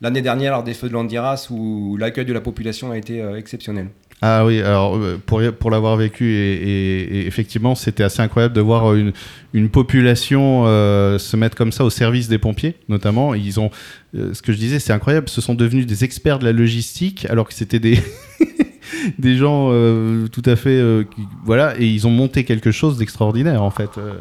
l'année 0.00 0.22
dernière 0.22 0.52
lors 0.52 0.62
des 0.64 0.74
feux 0.74 0.88
de 0.88 0.92
l'Andiras 0.94 1.46
où 1.50 1.96
l'accueil 1.96 2.24
de 2.24 2.32
la 2.32 2.40
population 2.40 2.90
a 2.90 2.98
été 2.98 3.20
euh, 3.20 3.36
exceptionnel. 3.38 3.88
Ah 4.22 4.46
oui, 4.46 4.60
alors 4.62 4.96
euh, 4.96 5.20
pour, 5.24 5.42
pour 5.60 5.70
l'avoir 5.70 5.96
vécu, 5.96 6.32
et, 6.32 6.54
et- 6.54 7.16
et 7.18 7.26
effectivement, 7.26 7.74
c'était 7.74 8.02
assez 8.02 8.22
incroyable 8.22 8.54
de 8.54 8.62
voir 8.62 8.94
une, 8.94 9.12
une 9.52 9.68
population 9.68 10.64
euh, 10.66 11.18
se 11.18 11.36
mettre 11.36 11.54
comme 11.56 11.70
ça 11.70 11.84
au 11.84 11.90
service 11.90 12.26
des 12.26 12.38
pompiers, 12.38 12.76
notamment. 12.88 13.34
Ils 13.34 13.60
ont, 13.60 13.70
ce 14.14 14.40
que 14.40 14.52
je 14.52 14.58
disais, 14.58 14.78
c'est 14.78 14.94
incroyable, 14.94 15.28
ce 15.28 15.42
sont 15.42 15.54
devenus 15.54 15.86
des 15.86 16.02
experts 16.04 16.38
de 16.38 16.46
la 16.46 16.52
logistique, 16.52 17.26
alors 17.28 17.46
que 17.46 17.52
c'était 17.52 17.78
des, 17.78 17.98
des 19.18 19.36
gens 19.36 19.68
euh, 19.70 20.28
tout 20.28 20.42
à 20.44 20.56
fait. 20.56 20.78
euh, 20.78 21.04
voilà, 21.44 21.78
et 21.78 21.86
ils 21.86 22.06
ont 22.06 22.10
monté 22.10 22.44
quelque 22.44 22.70
chose 22.70 22.98
d'extraordinaire, 22.98 23.62
en 23.62 23.70
fait. 23.70 23.90
Euh, 23.98 24.14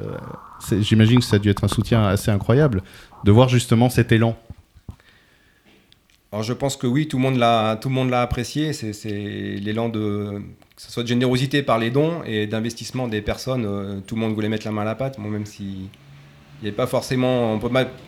J'imagine 0.79 1.19
que 1.19 1.25
ça 1.25 1.35
a 1.35 1.39
dû 1.39 1.49
être 1.49 1.63
un 1.63 1.67
soutien 1.67 2.05
assez 2.05 2.31
incroyable 2.31 2.81
de 3.23 3.31
voir 3.31 3.49
justement 3.49 3.89
cet 3.89 4.11
élan. 4.11 4.37
Alors 6.31 6.43
je 6.43 6.53
pense 6.53 6.75
que 6.75 6.87
oui, 6.87 7.07
tout 7.07 7.17
le 7.17 7.23
monde 7.23 7.37
l'a, 7.37 8.21
apprécié. 8.21 8.73
C'est, 8.73 8.91
l'élan 9.11 9.89
de 9.89 10.41
que 10.75 10.81
ce 10.81 10.91
soit 10.91 11.03
de 11.03 11.07
générosité 11.07 11.61
par 11.61 11.77
les 11.77 11.91
dons 11.91 12.21
et 12.25 12.47
d'investissement 12.47 13.07
des 13.07 13.21
personnes. 13.21 14.01
tout 14.07 14.15
le 14.15 14.21
monde 14.21 14.33
voulait 14.33 14.49
mettre 14.49 14.65
la 14.65 14.71
main 14.71 14.81
à 14.81 14.85
la 14.85 14.95
pâte. 14.95 15.17
Moi, 15.19 15.29
même 15.29 15.45
si 15.45 15.63
il 15.63 16.63
n'y 16.63 16.67
avait 16.67 16.75
pas 16.75 16.87
forcément, 16.87 17.53
on 17.53 17.59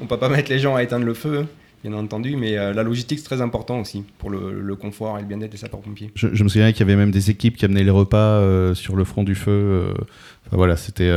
on 0.01 0.05
peut 0.07 0.17
pas 0.17 0.29
mettre 0.29 0.49
les 0.49 0.59
gens 0.59 0.75
à 0.75 0.83
éteindre 0.83 1.05
le 1.05 1.13
feu, 1.13 1.45
bien 1.83 1.93
entendu, 1.93 2.35
mais 2.35 2.57
euh, 2.57 2.73
la 2.73 2.83
logistique 2.83 3.19
c'est 3.19 3.25
très 3.25 3.41
important 3.41 3.79
aussi 3.79 4.03
pour 4.17 4.29
le, 4.29 4.75
confort 4.75 5.17
et 5.17 5.21
le 5.21 5.27
bien-être 5.27 5.51
des 5.51 5.57
sapeurs-pompiers. 5.57 6.11
Je, 6.15 6.27
je 6.33 6.43
me 6.43 6.49
souviens 6.49 6.71
qu'il 6.71 6.79
y 6.81 6.83
avait 6.83 6.95
même 6.95 7.11
des 7.11 7.29
équipes 7.29 7.57
qui 7.57 7.65
amenaient 7.65 7.83
les 7.83 7.91
repas 7.91 8.17
euh, 8.17 8.73
sur 8.73 8.95
le 8.95 9.03
front 9.03 9.23
du 9.23 9.35
feu. 9.35 9.51
euh, 9.51 9.93
enfin, 10.47 10.57
voilà, 10.57 10.75
c'était. 10.77 11.11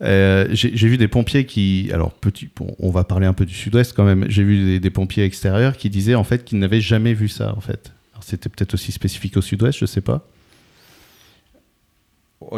J'ai 0.00 0.88
vu 0.88 0.96
des 0.96 1.08
pompiers 1.08 1.44
qui. 1.44 1.90
Alors, 1.92 2.12
petit, 2.12 2.48
on 2.78 2.90
va 2.90 3.04
parler 3.04 3.26
un 3.26 3.32
peu 3.32 3.46
du 3.46 3.54
sud-ouest 3.54 3.92
quand 3.94 4.04
même. 4.04 4.26
J'ai 4.28 4.42
vu 4.42 4.80
des, 4.80 4.90
pompiers 4.90 5.24
extérieurs 5.24 5.76
qui 5.76 5.90
disaient 5.90 6.14
en 6.14 6.24
fait 6.24 6.44
qu'ils 6.44 6.58
n'avaient 6.58 6.80
jamais 6.80 7.14
vu 7.14 7.28
ça 7.28 7.54
en 7.56 7.60
fait. 7.60 7.92
C'était 8.20 8.50
peut-être 8.50 8.74
aussi 8.74 8.92
spécifique 8.92 9.36
au 9.36 9.40
sud-ouest, 9.40 9.78
je 9.78 9.86
sais 9.86 10.02
pas. 10.02 10.26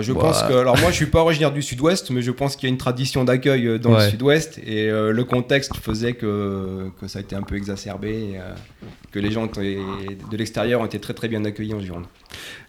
Je 0.00 0.12
Bah. 0.12 0.20
pense 0.20 0.42
que, 0.44 0.52
alors 0.52 0.78
moi 0.78 0.90
je 0.90 0.96
suis 0.96 1.06
pas 1.06 1.22
originaire 1.22 1.50
du 1.52 1.60
sud-ouest, 1.60 2.10
mais 2.10 2.22
je 2.22 2.30
pense 2.30 2.54
qu'il 2.54 2.68
y 2.68 2.70
a 2.70 2.72
une 2.72 2.78
tradition 2.78 3.24
d'accueil 3.24 3.66
euh, 3.66 3.78
dans 3.78 3.94
Ouais. 3.96 4.04
le 4.04 4.10
sud-ouest 4.10 4.58
et 4.64 4.88
euh, 4.88 5.10
le 5.12 5.24
contexte 5.24 5.76
faisait 5.76 6.12
que, 6.12 6.88
que 7.00 7.08
ça 7.08 7.18
a 7.18 7.22
été 7.22 7.34
un 7.34 7.42
peu 7.42 7.56
exacerbé. 7.56 8.10
et, 8.34 8.38
euh, 8.38 8.54
que 9.12 9.18
les 9.18 9.30
gens 9.30 9.46
de 9.46 10.36
l'extérieur 10.36 10.80
ont 10.80 10.86
été 10.86 10.98
très 10.98 11.14
très 11.14 11.28
bien 11.28 11.44
accueillis 11.44 11.74
en 11.74 11.80
Gironde. 11.80 12.04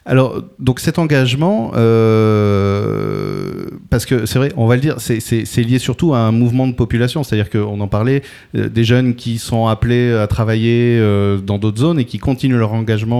Alors, 0.05 0.41
donc 0.59 0.81
cet 0.81 0.99
engagement, 0.99 1.71
euh, 1.75 3.67
parce 3.89 4.05
que 4.05 4.25
c'est 4.25 4.37
vrai, 4.37 4.51
on 4.57 4.67
va 4.67 4.75
le 4.75 4.81
dire, 4.81 4.95
c'est 4.99 5.61
lié 5.61 5.79
surtout 5.79 6.13
à 6.13 6.19
un 6.19 6.33
mouvement 6.33 6.67
de 6.67 6.73
population, 6.73 7.23
c'est-à-dire 7.23 7.49
qu'on 7.49 7.79
en 7.79 7.87
parlait, 7.87 8.21
euh, 8.55 8.67
des 8.67 8.83
jeunes 8.83 9.15
qui 9.15 9.37
sont 9.37 9.67
appelés 9.67 10.11
à 10.11 10.27
travailler 10.27 10.99
euh, 10.99 11.37
dans 11.37 11.57
d'autres 11.57 11.79
zones 11.79 11.99
et 11.99 12.05
qui 12.05 12.19
continuent 12.19 12.57
leur 12.57 12.73
engagement 12.73 13.13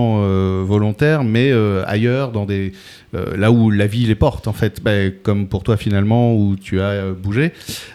volontaire, 0.64 1.24
mais 1.24 1.52
ailleurs, 1.86 2.32
dans 2.32 2.44
des, 2.44 2.72
là 3.14 3.50
où 3.50 3.70
la 3.70 3.86
vie 3.86 4.04
les 4.04 4.14
porte, 4.14 4.46
en 4.46 4.52
fait, 4.52 4.82
ben, 4.82 5.10
comme 5.22 5.48
pour 5.48 5.62
toi 5.62 5.78
finalement, 5.78 6.34
où 6.34 6.56
tu 6.56 6.82
as 6.82 7.12
bougé. 7.12 7.52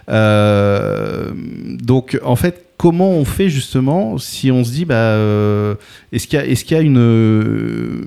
donc, 0.07 2.19
en 2.23 2.35
fait, 2.35 2.68
comment 2.79 3.09
on 3.09 3.25
fait 3.25 3.49
justement 3.49 4.17
si 4.17 4.51
on 4.51 4.63
se 4.63 4.71
dit 4.71 4.85
bah 4.85 4.95
euh, 4.95 5.75
est-ce 6.13 6.27
qu'il 6.27 6.39
y 6.39 6.41
a 6.41 6.45
est-ce 6.45 6.63
qu'il 6.63 6.77
y 6.77 6.79
a 6.79 6.81
une 6.81 6.97
euh, 6.97 8.05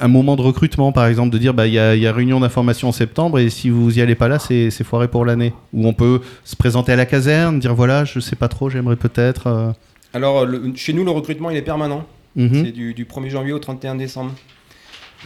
un 0.00 0.08
moment 0.08 0.36
de 0.36 0.40
recrutement 0.40 0.90
par 0.90 1.06
exemple 1.06 1.28
de 1.28 1.36
dire 1.36 1.52
bah 1.52 1.66
il 1.66 1.74
y 1.74 1.78
a, 1.78 1.94
y 1.94 2.06
a, 2.06 2.12
réunion 2.14 2.40
d'information 2.40 2.88
en 2.88 2.92
septembre 2.92 3.38
et 3.38 3.50
si 3.50 3.68
vous 3.68 3.98
y 3.98 4.00
allez 4.00 4.14
pas 4.14 4.28
là 4.28 4.38
c'est, 4.38 4.70
c'est 4.70 4.84
foiré 4.84 5.08
pour 5.08 5.26
l'année 5.26 5.52
ou 5.74 5.86
on 5.86 5.92
peut 5.92 6.22
se 6.44 6.56
présenter 6.56 6.92
à 6.92 6.96
la 6.96 7.04
caserne 7.04 7.60
dire 7.60 7.74
voilà 7.74 8.06
je 8.06 8.18
sais 8.18 8.36
pas 8.36 8.48
trop 8.48 8.70
j'aimerais 8.70 8.96
peut-être 8.96 9.48
euh. 9.48 9.72
alors 10.14 10.46
chez 10.76 10.94
nous 10.94 11.04
le 11.04 11.10
recrutement 11.10 11.50
il 11.50 11.58
est 11.58 11.62
permanent 11.62 12.06
mhm. 12.36 12.64
c'est 12.64 12.72
du, 12.72 12.94
du, 12.94 13.04
1er 13.04 13.28
janvier 13.28 13.52
au 13.52 13.58
31 13.58 13.96
décembre 13.96 14.32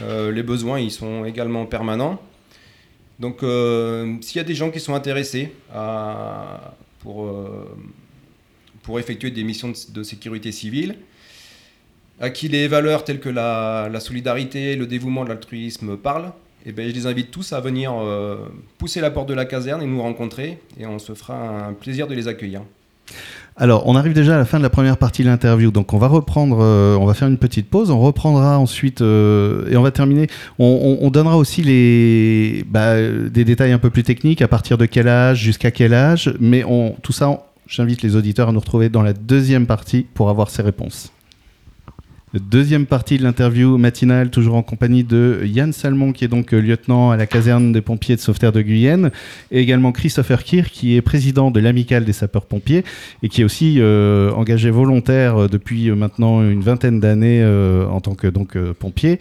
les 0.01 0.43
besoins 0.43 0.79
ils 0.79 0.91
sont 0.91 1.23
également 1.23 1.65
permanents 1.65 2.19
donc 3.19 3.37
s'il 3.39 4.35
y 4.35 4.39
a 4.39 4.43
des 4.43 4.55
gens 4.55 4.69
qui 4.69 4.81
sont 4.81 4.95
intéressés 4.95 5.53
à, 5.73 6.73
pour 6.99 7.31
pour 8.83 8.99
effectuer 8.99 9.31
des 9.31 9.43
missions 9.43 9.73
de, 9.89 10.03
sécurité 10.03 10.51
civile, 10.51 10.95
à 12.19 12.29
qui 12.29 12.47
les 12.47 12.67
valeurs 12.67 13.03
telles 13.03 13.19
que 13.19 13.29
la, 13.29 13.89
solidarité, 13.99 14.75
le 14.75 14.87
dévouement, 14.87 15.23
l'altruisme 15.23 15.97
parlent, 15.97 16.31
eh 16.65 16.71
ben, 16.71 16.87
je 16.87 16.93
les 16.93 17.07
invite 17.07 17.31
tous 17.31 17.53
à 17.53 17.59
venir 17.59 17.91
euh, 17.93 18.37
pousser 18.77 19.01
la 19.01 19.09
porte 19.09 19.27
de 19.27 19.33
la 19.33 19.45
caserne 19.45 19.81
et 19.81 19.87
nous 19.87 20.01
rencontrer, 20.01 20.59
et 20.79 20.85
on 20.85 20.99
se 20.99 21.13
fera 21.13 21.67
un 21.67 21.73
plaisir 21.73 22.07
de 22.07 22.13
les 22.13 22.27
accueillir. 22.27 22.61
Alors, 23.57 23.85
on 23.85 23.95
arrive 23.95 24.13
déjà 24.13 24.35
à 24.35 24.37
la 24.37 24.45
fin 24.45 24.57
de 24.57 24.63
la 24.63 24.69
première 24.69 24.97
partie 24.97 25.23
de 25.23 25.27
l'interview, 25.27 25.71
donc 25.71 25.93
on 25.93 25.97
va 25.97 26.07
reprendre, 26.07 26.59
euh, 26.61 26.95
on 26.95 27.05
va 27.05 27.13
faire 27.13 27.27
une 27.27 27.37
petite 27.37 27.69
pause, 27.69 27.91
on 27.91 27.99
reprendra 27.99 28.57
ensuite 28.57 29.01
euh, 29.01 29.69
et 29.69 29.75
on 29.75 29.81
va 29.81 29.91
terminer. 29.91 30.27
On, 30.57 31.09
donnera 31.11 31.37
aussi 31.37 31.61
les, 31.61 32.63
bah, 32.69 32.95
des 33.01 33.43
détails 33.43 33.73
un 33.73 33.77
peu 33.77 33.89
plus 33.89 34.03
techniques, 34.03 34.41
à 34.41 34.47
partir 34.47 34.77
de 34.77 34.85
quel 34.85 35.07
âge, 35.07 35.39
jusqu'à 35.39 35.69
quel 35.69 35.93
âge, 35.93 36.33
mais 36.39 36.63
on, 36.63 36.95
tout 37.01 37.11
ça, 37.11 37.50
J'invite 37.71 38.01
les 38.01 38.17
auditeurs 38.17 38.49
à 38.49 38.51
nous 38.51 38.59
retrouver 38.59 38.89
dans 38.89 39.01
la 39.01 39.13
deuxième 39.13 39.65
partie 39.65 40.05
pour 40.13 40.29
avoir 40.29 40.49
ces 40.49 40.61
réponses. 40.61 41.13
Deuxième 42.33 42.85
partie 42.85 43.17
de 43.17 43.23
l'interview 43.23 43.77
matinale, 43.77 44.29
toujours 44.29 44.55
en 44.55 44.63
compagnie 44.63 45.03
de 45.03 45.41
Yann 45.43 45.73
Salmon, 45.73 46.13
qui 46.13 46.23
est 46.23 46.29
donc 46.29 46.53
euh, 46.53 46.61
lieutenant 46.61 47.11
à 47.11 47.17
la 47.17 47.25
caserne 47.25 47.73
des 47.73 47.81
pompiers 47.81 48.15
de 48.15 48.21
Sauveterre 48.21 48.53
de 48.53 48.61
Guyenne, 48.61 49.11
et 49.51 49.59
également 49.59 49.91
Christopher 49.91 50.45
Kier, 50.45 50.63
qui 50.63 50.95
est 50.95 51.01
président 51.01 51.51
de 51.51 51.59
l'amicale 51.59 52.05
des 52.05 52.13
sapeurs-pompiers, 52.13 52.85
et 53.21 53.27
qui 53.27 53.41
est 53.41 53.43
aussi 53.43 53.79
euh, 53.79 54.31
engagé 54.31 54.69
volontaire 54.69 55.41
euh, 55.41 55.47
depuis 55.49 55.91
maintenant 55.91 56.41
une 56.41 56.61
vingtaine 56.61 57.01
d'années 57.01 57.43
en 57.43 57.99
tant 57.99 58.15
que 58.15 58.27
donc, 58.27 58.57
pompier. 58.79 59.19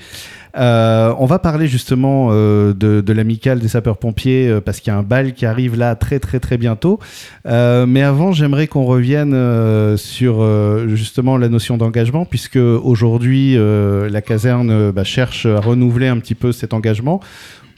On 0.55 1.26
va 1.26 1.38
parler 1.40 1.67
justement 1.67 2.31
de, 2.31 2.73
de 2.73 3.12
l'amicale 3.12 3.59
des 3.59 3.69
sapeurs-pompiers 3.69 4.61
parce 4.64 4.81
qu'il 4.81 4.93
y 4.93 4.95
a 4.95 4.99
un 4.99 5.02
bal 5.02 5.33
qui 5.33 5.47
arrive 5.47 5.76
là 5.76 5.95
très 5.97 6.19
très 6.19 6.40
très 6.40 6.59
bientôt. 6.59 6.99
mais 7.45 8.02
avant, 8.02 8.33
j'aimerais 8.33 8.67
qu'on 8.67 8.85
revienne 8.85 9.97
sur 9.97 10.47
justement 10.88 11.37
la 11.37 11.49
notion 11.49 11.76
d'engagement 11.76 12.25
puisque 12.25 12.59
aujourd'hui 13.00 13.57
la 13.57 14.23
caserne 14.23 14.90
bah, 14.90 15.04
cherche 15.04 15.47
à 15.47 15.61
renouveler 15.61 16.09
un 16.09 16.19
petit 16.19 16.35
peu 16.35 16.52
cet 16.52 16.75
engagement 16.75 17.21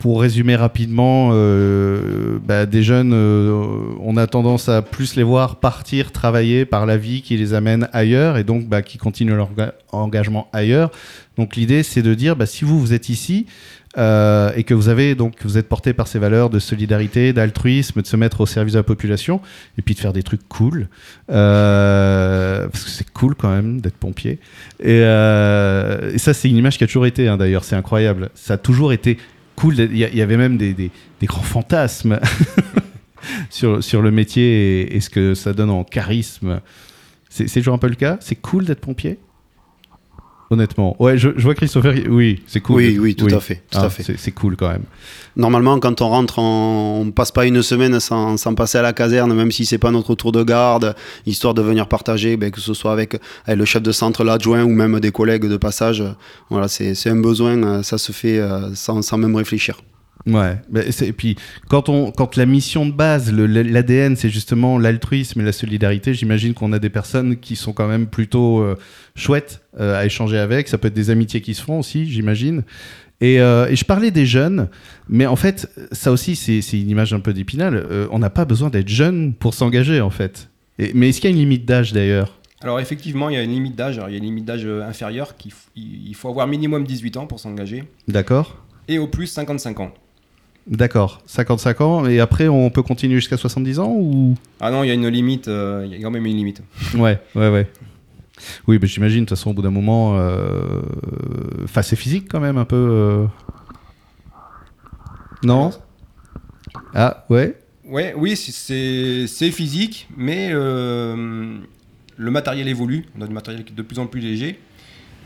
pour 0.02 0.20
résumer 0.20 0.56
rapidement, 0.56 1.30
euh, 1.32 2.40
bah, 2.44 2.66
des 2.66 2.82
jeunes, 2.82 3.12
euh, 3.14 3.64
on 4.00 4.16
a 4.16 4.26
tendance 4.26 4.68
à 4.68 4.82
plus 4.82 5.14
les 5.14 5.22
voir 5.22 5.60
partir 5.60 6.10
travailler 6.10 6.64
par 6.64 6.86
la 6.86 6.96
vie 6.96 7.22
qui 7.22 7.36
les 7.36 7.54
amène 7.54 7.88
ailleurs 7.92 8.36
et 8.36 8.42
donc 8.42 8.66
bah, 8.66 8.82
qui 8.82 8.98
continuent 8.98 9.36
leur 9.36 9.50
engagement 9.92 10.48
ailleurs. 10.52 10.90
Donc 11.38 11.54
l'idée, 11.54 11.84
c'est 11.84 12.02
de 12.02 12.14
dire, 12.14 12.34
si 12.46 12.64
vous 12.64 12.80
vous 12.80 12.92
êtes 12.92 13.10
ici 13.10 13.46
euh, 13.98 14.52
et 14.56 14.64
que 14.64 14.74
vous 14.74 14.88
avez 14.88 15.14
donc 15.14 15.34
vous 15.44 15.58
êtes 15.58 15.68
porté 15.68 15.92
par 15.92 16.08
ces 16.08 16.18
valeurs 16.18 16.50
de 16.50 16.58
solidarité, 16.58 17.32
d'altruisme, 17.32 18.02
de 18.02 18.06
se 18.06 18.16
mettre 18.16 18.40
au 18.40 18.46
service 18.46 18.74
de 18.74 18.78
la 18.78 18.82
population 18.82 19.40
et 19.78 19.82
puis 19.82 19.94
de 19.94 20.00
faire 20.00 20.12
des 20.12 20.22
trucs 20.22 20.48
cool, 20.48 20.88
parce 21.26 22.84
que 22.84 22.90
c'est 22.90 23.10
cool 23.12 23.34
quand 23.34 23.50
même 23.50 23.80
d'être 23.80 23.96
pompier. 23.96 24.38
Et, 24.80 24.98
et 24.98 26.18
ça, 26.18 26.34
c'est 26.34 26.48
une 26.48 26.56
image 26.56 26.78
qui 26.78 26.84
a 26.84 26.86
toujours 26.86 27.06
été, 27.06 27.28
hein, 27.28 27.36
d'ailleurs, 27.36 27.64
c'est 27.64 27.76
incroyable. 27.76 28.30
Ça 28.34 28.54
a 28.54 28.58
toujours 28.58 28.92
été 28.92 29.18
cool. 29.56 29.78
Il 29.78 29.96
y, 29.96 30.22
avait 30.22 30.36
même 30.36 30.56
des, 30.56 30.90
grands 31.22 31.42
fantasmes 31.42 32.18
sur 33.50 34.02
le 34.02 34.10
métier 34.10 34.94
et, 34.94 35.00
ce 35.00 35.10
que 35.10 35.34
ça 35.34 35.52
donne 35.52 35.70
en 35.70 35.84
charisme. 35.84 36.60
C'est 37.28 37.46
toujours 37.46 37.74
un 37.74 37.78
peu 37.78 37.88
le 37.88 37.94
cas? 37.94 38.18
C'est 38.20 38.36
cool 38.36 38.64
d'être 38.64 38.80
pompier? 38.80 39.18
Honnêtement. 40.52 40.96
Ouais, 40.98 41.18
je, 41.18 41.28
vois 41.28 41.54
Christopher. 41.54 41.94
Oui, 42.08 42.42
c'est 42.46 42.60
cool. 42.60 42.76
Oui, 42.76 42.98
oui, 42.98 43.14
tout 43.14 43.26
à 43.26 43.40
fait. 43.40 43.62
Tout 43.70 43.78
ah, 43.80 43.86
à 43.86 43.90
fait. 43.90 44.16
C'est 44.16 44.32
cool 44.32 44.56
quand 44.56 44.68
même. 44.68 44.84
Normalement, 45.36 45.78
quand 45.78 46.00
on 46.02 46.08
rentre, 46.08 46.38
on, 46.38 47.10
passe 47.14 47.32
pas 47.32 47.46
une 47.46 47.62
semaine 47.62 47.98
sans, 48.00 48.36
passer 48.54 48.78
à 48.78 48.82
la 48.82 48.92
caserne, 48.92 49.32
même 49.34 49.50
si 49.50 49.64
c'est 49.64 49.78
pas 49.78 49.90
notre 49.90 50.14
tour 50.14 50.32
de 50.32 50.42
garde, 50.42 50.94
histoire 51.26 51.54
de 51.54 51.62
venir 51.62 51.88
partager, 51.88 52.36
ben, 52.36 52.50
que 52.50 52.60
ce 52.60 52.74
soit 52.74 52.92
avec, 52.92 53.16
le 53.48 53.64
chef 53.64 53.82
de 53.82 53.92
centre, 53.92 54.24
l'adjoint 54.24 54.62
ou 54.62 54.70
même 54.70 55.00
des 55.00 55.10
collègues 55.10 55.46
de 55.46 55.56
passage. 55.56 56.04
Voilà, 56.50 56.68
c'est 56.68 57.08
un 57.08 57.20
besoin, 57.20 57.82
ça 57.82 57.98
se 57.98 58.12
fait 58.12 58.38
euh, 58.38 58.74
sans, 58.74 59.02
sans 59.02 59.18
même 59.18 59.34
réfléchir. 59.34 59.78
Ouais, 60.26 60.56
et 61.04 61.12
puis 61.12 61.36
quand, 61.68 61.88
on, 61.88 62.12
quand 62.12 62.36
la 62.36 62.46
mission 62.46 62.86
de 62.86 62.92
base, 62.92 63.32
l'ADN, 63.32 64.14
c'est 64.14 64.30
justement 64.30 64.78
l'altruisme 64.78 65.40
et 65.40 65.44
la 65.44 65.52
solidarité, 65.52 66.14
j'imagine 66.14 66.54
qu'on 66.54 66.72
a 66.72 66.78
des 66.78 66.90
personnes 66.90 67.36
qui 67.36 67.56
sont 67.56 67.72
quand 67.72 67.88
même 67.88 68.06
plutôt 68.06 68.60
euh, 68.60 68.76
chouettes 69.16 69.62
euh, 69.80 69.98
à 69.98 70.06
échanger 70.06 70.38
avec. 70.38 70.68
Ça 70.68 70.78
peut 70.78 70.88
être 70.88 70.94
des 70.94 71.10
amitiés 71.10 71.40
qui 71.40 71.54
se 71.54 71.62
font 71.62 71.80
aussi, 71.80 72.08
j'imagine. 72.08 72.62
Et, 73.20 73.40
euh, 73.40 73.68
et, 73.68 73.76
je 73.76 73.84
parlais 73.84 74.10
des 74.10 74.26
jeunes, 74.26 74.68
mais 75.08 75.26
en 75.26 75.36
fait, 75.36 75.68
ça 75.92 76.10
aussi, 76.10 76.34
c'est 76.36 76.60
une 76.72 76.90
image 76.90 77.12
un 77.12 77.20
peu 77.20 77.32
d'épinal. 77.32 77.86
on 78.10 78.18
n'a 78.18 78.30
pas 78.30 78.44
besoin 78.44 78.68
d'être 78.68 78.88
jeune 78.88 79.32
pour 79.32 79.54
s'engager, 79.54 80.00
en 80.00 80.10
fait. 80.10 80.50
Et, 80.78 80.92
mais 80.94 81.08
est-ce 81.08 81.20
qu'il 81.20 81.30
y 81.30 81.32
a 81.32 81.36
une 81.36 81.40
limite 81.40 81.64
d'âge 81.64 81.92
d'ailleurs? 81.92 82.38
Alors 82.62 82.78
effectivement, 82.78 83.28
il 83.28 83.34
y 83.34 83.38
a 83.38 83.42
une 83.42 83.50
limite 83.50 83.74
d'âge. 83.74 84.00
Il 84.06 84.12
y 84.12 84.14
a 84.14 84.18
une 84.18 84.24
limite 84.24 84.44
d'âge 84.44 84.64
inférieure 84.66 85.34
il 85.74 86.14
faut 86.14 86.28
avoir 86.28 86.46
minimum 86.46 86.84
18 86.84 87.16
ans 87.16 87.26
pour 87.26 87.40
s'engager. 87.40 87.84
D'accord. 88.06 88.64
Et 88.86 88.98
au 88.98 89.08
plus 89.08 89.26
55 89.26 89.80
ans. 89.80 89.92
D'accord, 90.66 91.22
55 91.26 91.80
ans, 91.80 92.06
et 92.06 92.20
après 92.20 92.46
on 92.46 92.70
peut 92.70 92.82
continuer 92.82 93.16
jusqu'à 93.16 93.36
70 93.36 93.80
ans 93.80 93.94
ou? 93.98 94.36
Ah 94.60 94.70
non, 94.70 94.84
il 94.84 94.88
y 94.88 94.90
a 94.92 94.94
une 94.94 95.08
limite, 95.08 95.48
euh, 95.48 95.82
il 95.84 95.92
y 95.92 96.00
a 96.00 96.02
quand 96.02 96.10
même 96.12 96.24
une 96.26 96.36
limite. 96.36 96.62
Ouais, 96.94 97.18
ouais, 97.34 97.48
ouais. 97.50 97.66
Oui, 98.68 98.78
mais 98.80 98.86
j'imagine, 98.86 99.20
de 99.20 99.24
toute 99.24 99.36
façon, 99.36 99.50
au 99.50 99.54
bout 99.54 99.62
d'un 99.62 99.70
moment, 99.70 100.18
euh... 100.18 100.82
enfin, 101.64 101.82
c'est 101.82 101.96
physique 101.96 102.28
quand 102.30 102.40
même 102.40 102.58
un 102.58 102.64
peu. 102.64 102.76
Euh. 102.76 103.26
Non? 105.42 105.70
Ah, 106.94 107.24
ouais 107.28 107.58
Ouais, 107.84 108.14
oui, 108.16 108.36
c'est 108.36 109.50
physique, 109.50 110.08
mais 110.16 110.50
euh, 110.52 111.58
le 112.16 112.30
matériel 112.30 112.68
évolue. 112.68 113.06
On 113.18 113.22
a 113.22 113.26
du 113.26 113.34
matériel 113.34 113.64
qui 113.64 113.72
est 113.72 113.76
de 113.76 113.82
plus 113.82 113.98
en 113.98 114.06
plus 114.06 114.20
léger 114.20 114.60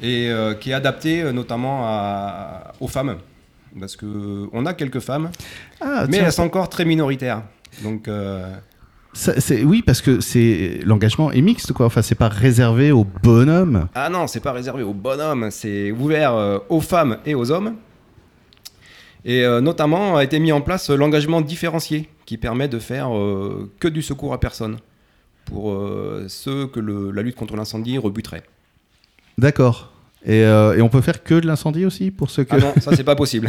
et 0.02 0.30
qui 0.60 0.70
est 0.70 0.74
adapté 0.74 1.30
notamment 1.32 1.82
à, 1.84 2.72
aux 2.80 2.88
femmes 2.88 3.16
parce 3.78 3.96
que 3.96 4.48
on 4.52 4.66
a 4.66 4.74
quelques 4.74 5.00
femmes, 5.00 5.30
ah, 5.80 6.06
mais 6.08 6.18
elles 6.18 6.32
sont 6.32 6.42
encore 6.42 6.68
très 6.68 6.84
minoritaires. 6.84 7.42
Donc 7.82 8.08
euh, 8.08 8.54
oui, 9.64 9.82
parce 9.82 10.02
que 10.02 10.20
c'est 10.20 10.80
l'engagement 10.84 11.32
est 11.32 11.40
mixte, 11.40 11.72
quoi. 11.72 11.86
Enfin, 11.86 12.02
c'est 12.02 12.14
pas 12.14 12.28
réservé 12.28 12.92
aux 12.92 13.04
bonhommes. 13.04 13.88
Ah 13.94 14.08
non, 14.08 14.26
c'est 14.26 14.40
pas 14.40 14.52
réservé 14.52 14.82
aux 14.82 14.94
bonhommes. 14.94 15.50
C'est 15.50 15.90
ouvert 15.92 16.34
euh, 16.34 16.58
aux 16.68 16.80
femmes 16.80 17.18
et 17.24 17.34
aux 17.34 17.50
hommes. 17.50 17.76
Et 19.24 19.44
euh, 19.44 19.60
notamment 19.60 20.16
a 20.16 20.24
été 20.24 20.38
mis 20.38 20.52
en 20.52 20.60
place 20.60 20.90
l'engagement 20.90 21.40
différencié, 21.40 22.08
qui 22.26 22.36
permet 22.36 22.68
de 22.68 22.78
faire 22.78 23.08
que 23.80 23.88
du 23.88 24.02
secours 24.02 24.32
à 24.32 24.40
personne 24.40 24.78
pour 25.44 25.80
ceux 26.26 26.66
que 26.66 26.80
la 26.80 27.22
lutte 27.22 27.36
contre 27.36 27.56
l'incendie 27.56 27.98
rebuterait. 27.98 28.42
D'accord. 29.38 29.95
Euh, 30.28 30.74
et, 30.74 30.82
on 30.82 30.88
peut 30.88 31.00
faire 31.00 31.22
que 31.22 31.34
de 31.34 31.46
l'incendie 31.46 31.84
aussi 31.84 32.10
pour 32.10 32.30
ceux 32.30 32.44
que. 32.44 32.54
Ah 32.54 32.58
non, 32.58 32.72
ça 32.80 32.96
c'est 32.96 33.04
pas 33.04 33.16
possible. 33.16 33.48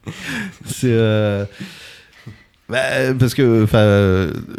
c'est. 0.64 0.86
Euh, 0.86 1.44
bah, 2.68 3.14
parce 3.16 3.34
que 3.34 3.64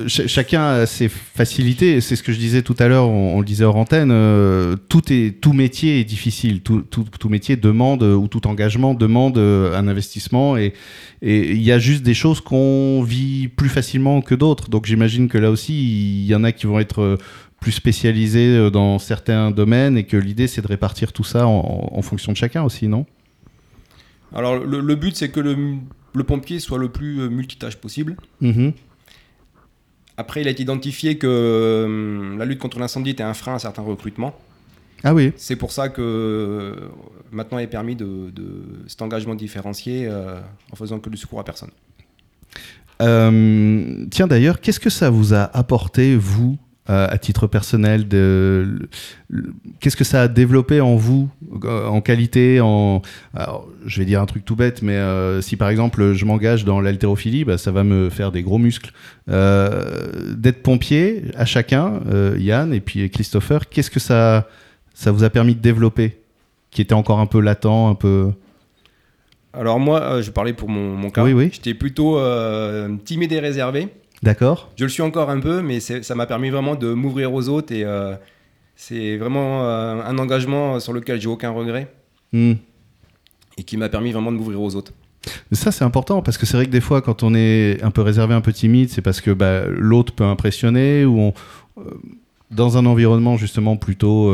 chacun 0.07 0.65
a 0.65 0.85
ses 0.85 1.09
facilités. 1.09 1.99
C'est 1.99 2.15
ce 2.15 2.23
que 2.23 2.31
je 2.31 2.37
disais 2.37 2.61
tout 2.61 2.75
à 2.79 2.87
l'heure, 2.87 3.09
on, 3.09 3.39
le 3.39 3.45
disait 3.45 3.65
hors 3.65 3.75
antenne. 3.75 4.11
Euh, 4.13 4.77
tout, 4.87 5.11
est, 5.11 5.41
tout 5.41 5.51
métier 5.51 5.99
est 5.99 6.05
difficile. 6.05 6.61
Tout, 6.61 6.83
tout, 6.83 7.05
tout, 7.19 7.27
métier 7.27 7.57
demande, 7.57 8.03
ou 8.03 8.27
tout 8.27 8.47
engagement 8.47 8.93
demande 8.93 9.37
un 9.37 9.87
investissement. 9.87 10.57
Et 10.57 10.73
il 11.21 11.61
y 11.61 11.71
a 11.71 11.79
juste 11.79 12.03
des 12.03 12.13
choses 12.13 12.39
qu'on 12.39 13.03
vit 13.03 13.49
plus 13.49 13.69
facilement 13.69 14.21
que 14.21 14.35
d'autres. 14.35 14.69
Donc 14.69 14.85
j'imagine 14.85 15.27
que 15.27 15.37
là 15.37 15.51
aussi, 15.51 15.73
il 15.73 16.27
y 16.27 16.35
en 16.35 16.45
a 16.45 16.53
qui 16.53 16.65
vont 16.65 16.79
être 16.79 17.17
plus 17.67 17.73
spécialisés 17.73 18.71
dans 18.71 18.97
certains 18.97 19.51
domaines 19.51 19.97
et 19.97 20.05
que 20.05 20.15
l'idée 20.15 20.47
c'est 20.47 20.61
de 20.61 20.67
répartir 20.67 21.11
tout 21.11 21.25
ça 21.25 21.45
en, 21.47 22.01
fonction 22.01 22.31
de 22.31 22.37
chacun 22.37 22.63
aussi, 22.63 22.87
non? 22.87 23.05
Alors 24.33 24.57
le, 24.57 24.95
but 24.95 25.17
c'est 25.17 25.27
que 25.27 25.41
le, 25.41 26.23
pompier 26.23 26.59
soit 26.61 26.77
le 26.77 26.87
plus 26.87 27.29
multitâche 27.29 27.75
possible. 27.75 28.15
Mm-hmm. 28.41 28.71
Après, 30.15 30.39
il 30.39 30.47
a 30.47 30.51
été 30.51 30.63
identifié 30.63 31.17
que 31.17 32.35
la 32.39 32.45
lutte 32.45 32.59
contre 32.59 32.79
l'incendie 32.79 33.09
était 33.09 33.23
un 33.23 33.33
frein 33.33 33.55
à 33.55 33.59
certains 33.59 33.81
recrutements. 33.81 34.33
Ah 35.03 35.13
oui. 35.13 35.33
C'est 35.35 35.57
pour 35.57 35.73
ça 35.73 35.89
que 35.89 36.73
maintenant 37.33 37.59
il 37.59 37.63
est 37.63 37.67
permis 37.67 37.97
de, 37.97 38.31
cet 38.87 39.01
engagement 39.01 39.35
différencié 39.35 40.09
en 40.71 40.75
faisant 40.77 40.99
que 40.99 41.09
le 41.09 41.17
secours 41.17 41.41
à 41.41 41.43
personne. 41.43 41.71
Euh, 43.01 44.05
tiens 44.09 44.27
d'ailleurs, 44.27 44.61
qu'est-ce 44.61 44.79
que 44.79 44.89
ça 44.89 45.09
vous 45.09 45.33
a 45.33 45.43
apporté, 45.43 46.15
vous, 46.15 46.57
euh, 46.89 47.07
à 47.09 47.17
titre 47.17 47.47
personnel 47.47 48.07
de, 48.07 48.89
Qu'est-ce 49.79 49.97
que 49.97 50.03
ça 50.03 50.23
a 50.23 50.27
développé 50.27 50.81
en 50.81 50.95
vous, 50.95 51.29
euh, 51.63 51.87
en 51.87 52.01
qualité 52.01 52.59
en, 52.61 53.01
Je 53.85 53.99
vais 53.99 54.05
dire 54.05 54.21
un 54.21 54.25
truc 54.25 54.45
tout 54.45 54.55
bête, 54.55 54.81
mais 54.81 54.97
si 55.41 55.55
par 55.57 55.69
exemple 55.69 56.13
je 56.13 56.25
m'engage 56.25 56.65
dans 56.65 56.79
l'haltérophilie, 56.79 57.45
bah, 57.45 57.57
ça 57.57 57.71
va 57.71 57.83
me 57.83 58.09
faire 58.09 58.31
des 58.31 58.43
gros 58.43 58.57
muscles. 58.57 58.91
D'être 59.27 60.63
pompier, 60.63 61.23
à 61.35 61.45
chacun, 61.45 62.01
Yann 62.37 62.73
et 62.73 62.79
puis 62.79 63.09
Christopher, 63.09 63.67
qu'est-ce 63.69 63.91
que 63.91 63.99
ça, 63.99 64.47
ça 64.93 65.11
vous 65.11 65.23
a 65.23 65.29
permis 65.29 65.55
de 65.55 65.61
développer 65.61 66.17
Qui 66.71 66.81
était 66.81 66.93
encore 66.93 67.19
un 67.19 67.25
peu 67.25 67.39
latent, 67.39 67.89
un 67.89 67.95
peu... 67.95 68.31
Alors 69.59 69.79
moi, 69.79 70.01
euh, 70.01 70.21
je 70.21 70.31
parlais 70.31 70.53
pour 70.53 70.69
mon, 70.69 71.09
cas. 71.09 71.23
Oui, 71.23 71.33
oui. 71.33 71.49
J'étais 71.51 71.73
plutôt 71.73 72.17
euh, 72.19 72.95
timide 73.05 73.31
et 73.31 73.39
réservé. 73.39 73.87
D'accord. 74.23 74.71
Je 74.75 74.83
le 74.83 74.89
suis 74.89 75.03
encore 75.03 75.29
un 75.29 75.39
peu, 75.39 75.61
mais 75.61 75.79
ça 75.79 76.15
m'a 76.15 76.25
permis 76.25 76.49
vraiment 76.49 76.75
de 76.75 76.93
m'ouvrir 76.93 77.33
aux 77.33 77.49
autres 77.49 77.73
et 77.73 77.83
euh, 77.83 78.15
c'est 78.75 79.17
vraiment 79.17 79.63
un 79.67 80.17
engagement 80.17 80.79
sur 80.79 80.93
lequel 80.93 81.21
j'ai 81.21 81.27
aucun 81.27 81.51
regret 81.51 81.91
hmm. 82.33 82.53
et 83.57 83.63
qui 83.63 83.77
m'a 83.77 83.89
permis 83.89 84.11
vraiment 84.11 84.31
de 84.31 84.37
m'ouvrir 84.37 84.61
aux 84.61 84.75
autres. 84.75 84.91
Ça, 85.51 85.71
c'est 85.71 85.83
important 85.83 86.21
parce 86.21 86.37
que 86.37 86.45
c'est 86.45 86.57
vrai 86.57 86.65
que 86.65 86.71
des 86.71 86.81
fois, 86.81 87.01
quand 87.01 87.21
on 87.21 87.35
est 87.35 87.83
un 87.83 87.91
peu 87.91 88.01
réservé, 88.01 88.33
un 88.33 88.41
peu 88.41 88.53
timide, 88.53 88.89
c'est 88.89 89.01
parce 89.01 89.21
que 89.21 89.31
bah, 89.31 89.65
l'autre 89.67 90.13
peut 90.13 90.23
impressionner 90.23 91.05
ou 91.05 91.19
on, 91.19 91.33
dans 92.49 92.77
un 92.77 92.85
environnement 92.85 93.37
justement 93.37 93.77
plutôt 93.77 94.31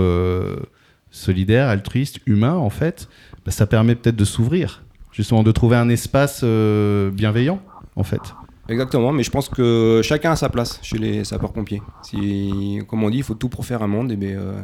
solidaire, 1.11 1.67
altruiste, 1.67 2.19
humain, 2.25 2.55
en 2.55 2.69
fait, 2.69 3.07
bah, 3.45 3.51
ça 3.51 3.65
permet 3.65 3.95
peut-être 3.95 4.15
de 4.15 4.25
s'ouvrir 4.25 4.83
justement 5.13 5.43
de 5.43 5.51
trouver 5.51 5.77
un 5.77 5.89
espace 5.89 6.41
euh, 6.43 7.11
bienveillant, 7.11 7.61
en 7.95 8.03
fait. 8.03 8.33
Exactement, 8.70 9.12
mais 9.12 9.24
je 9.24 9.32
pense 9.32 9.50
que 9.50 10.01
chacun 10.03 10.32
a 10.32 10.36
sa 10.36 10.50
place 10.50 10.79
chez 10.82 10.98
les 10.98 11.24
sapeurs-pompiers. 11.25 11.82
Si, 12.01 12.79
comme 12.88 13.03
on 13.03 13.10
dit, 13.10 13.17
il 13.17 13.24
faut 13.24 13.34
tout 13.34 13.50
pour 13.50 13.65
faire 13.65 13.84
un 13.84 13.88
monde, 13.88 14.12
et 14.12 14.15
bien, 14.15 14.29
euh, 14.29 14.62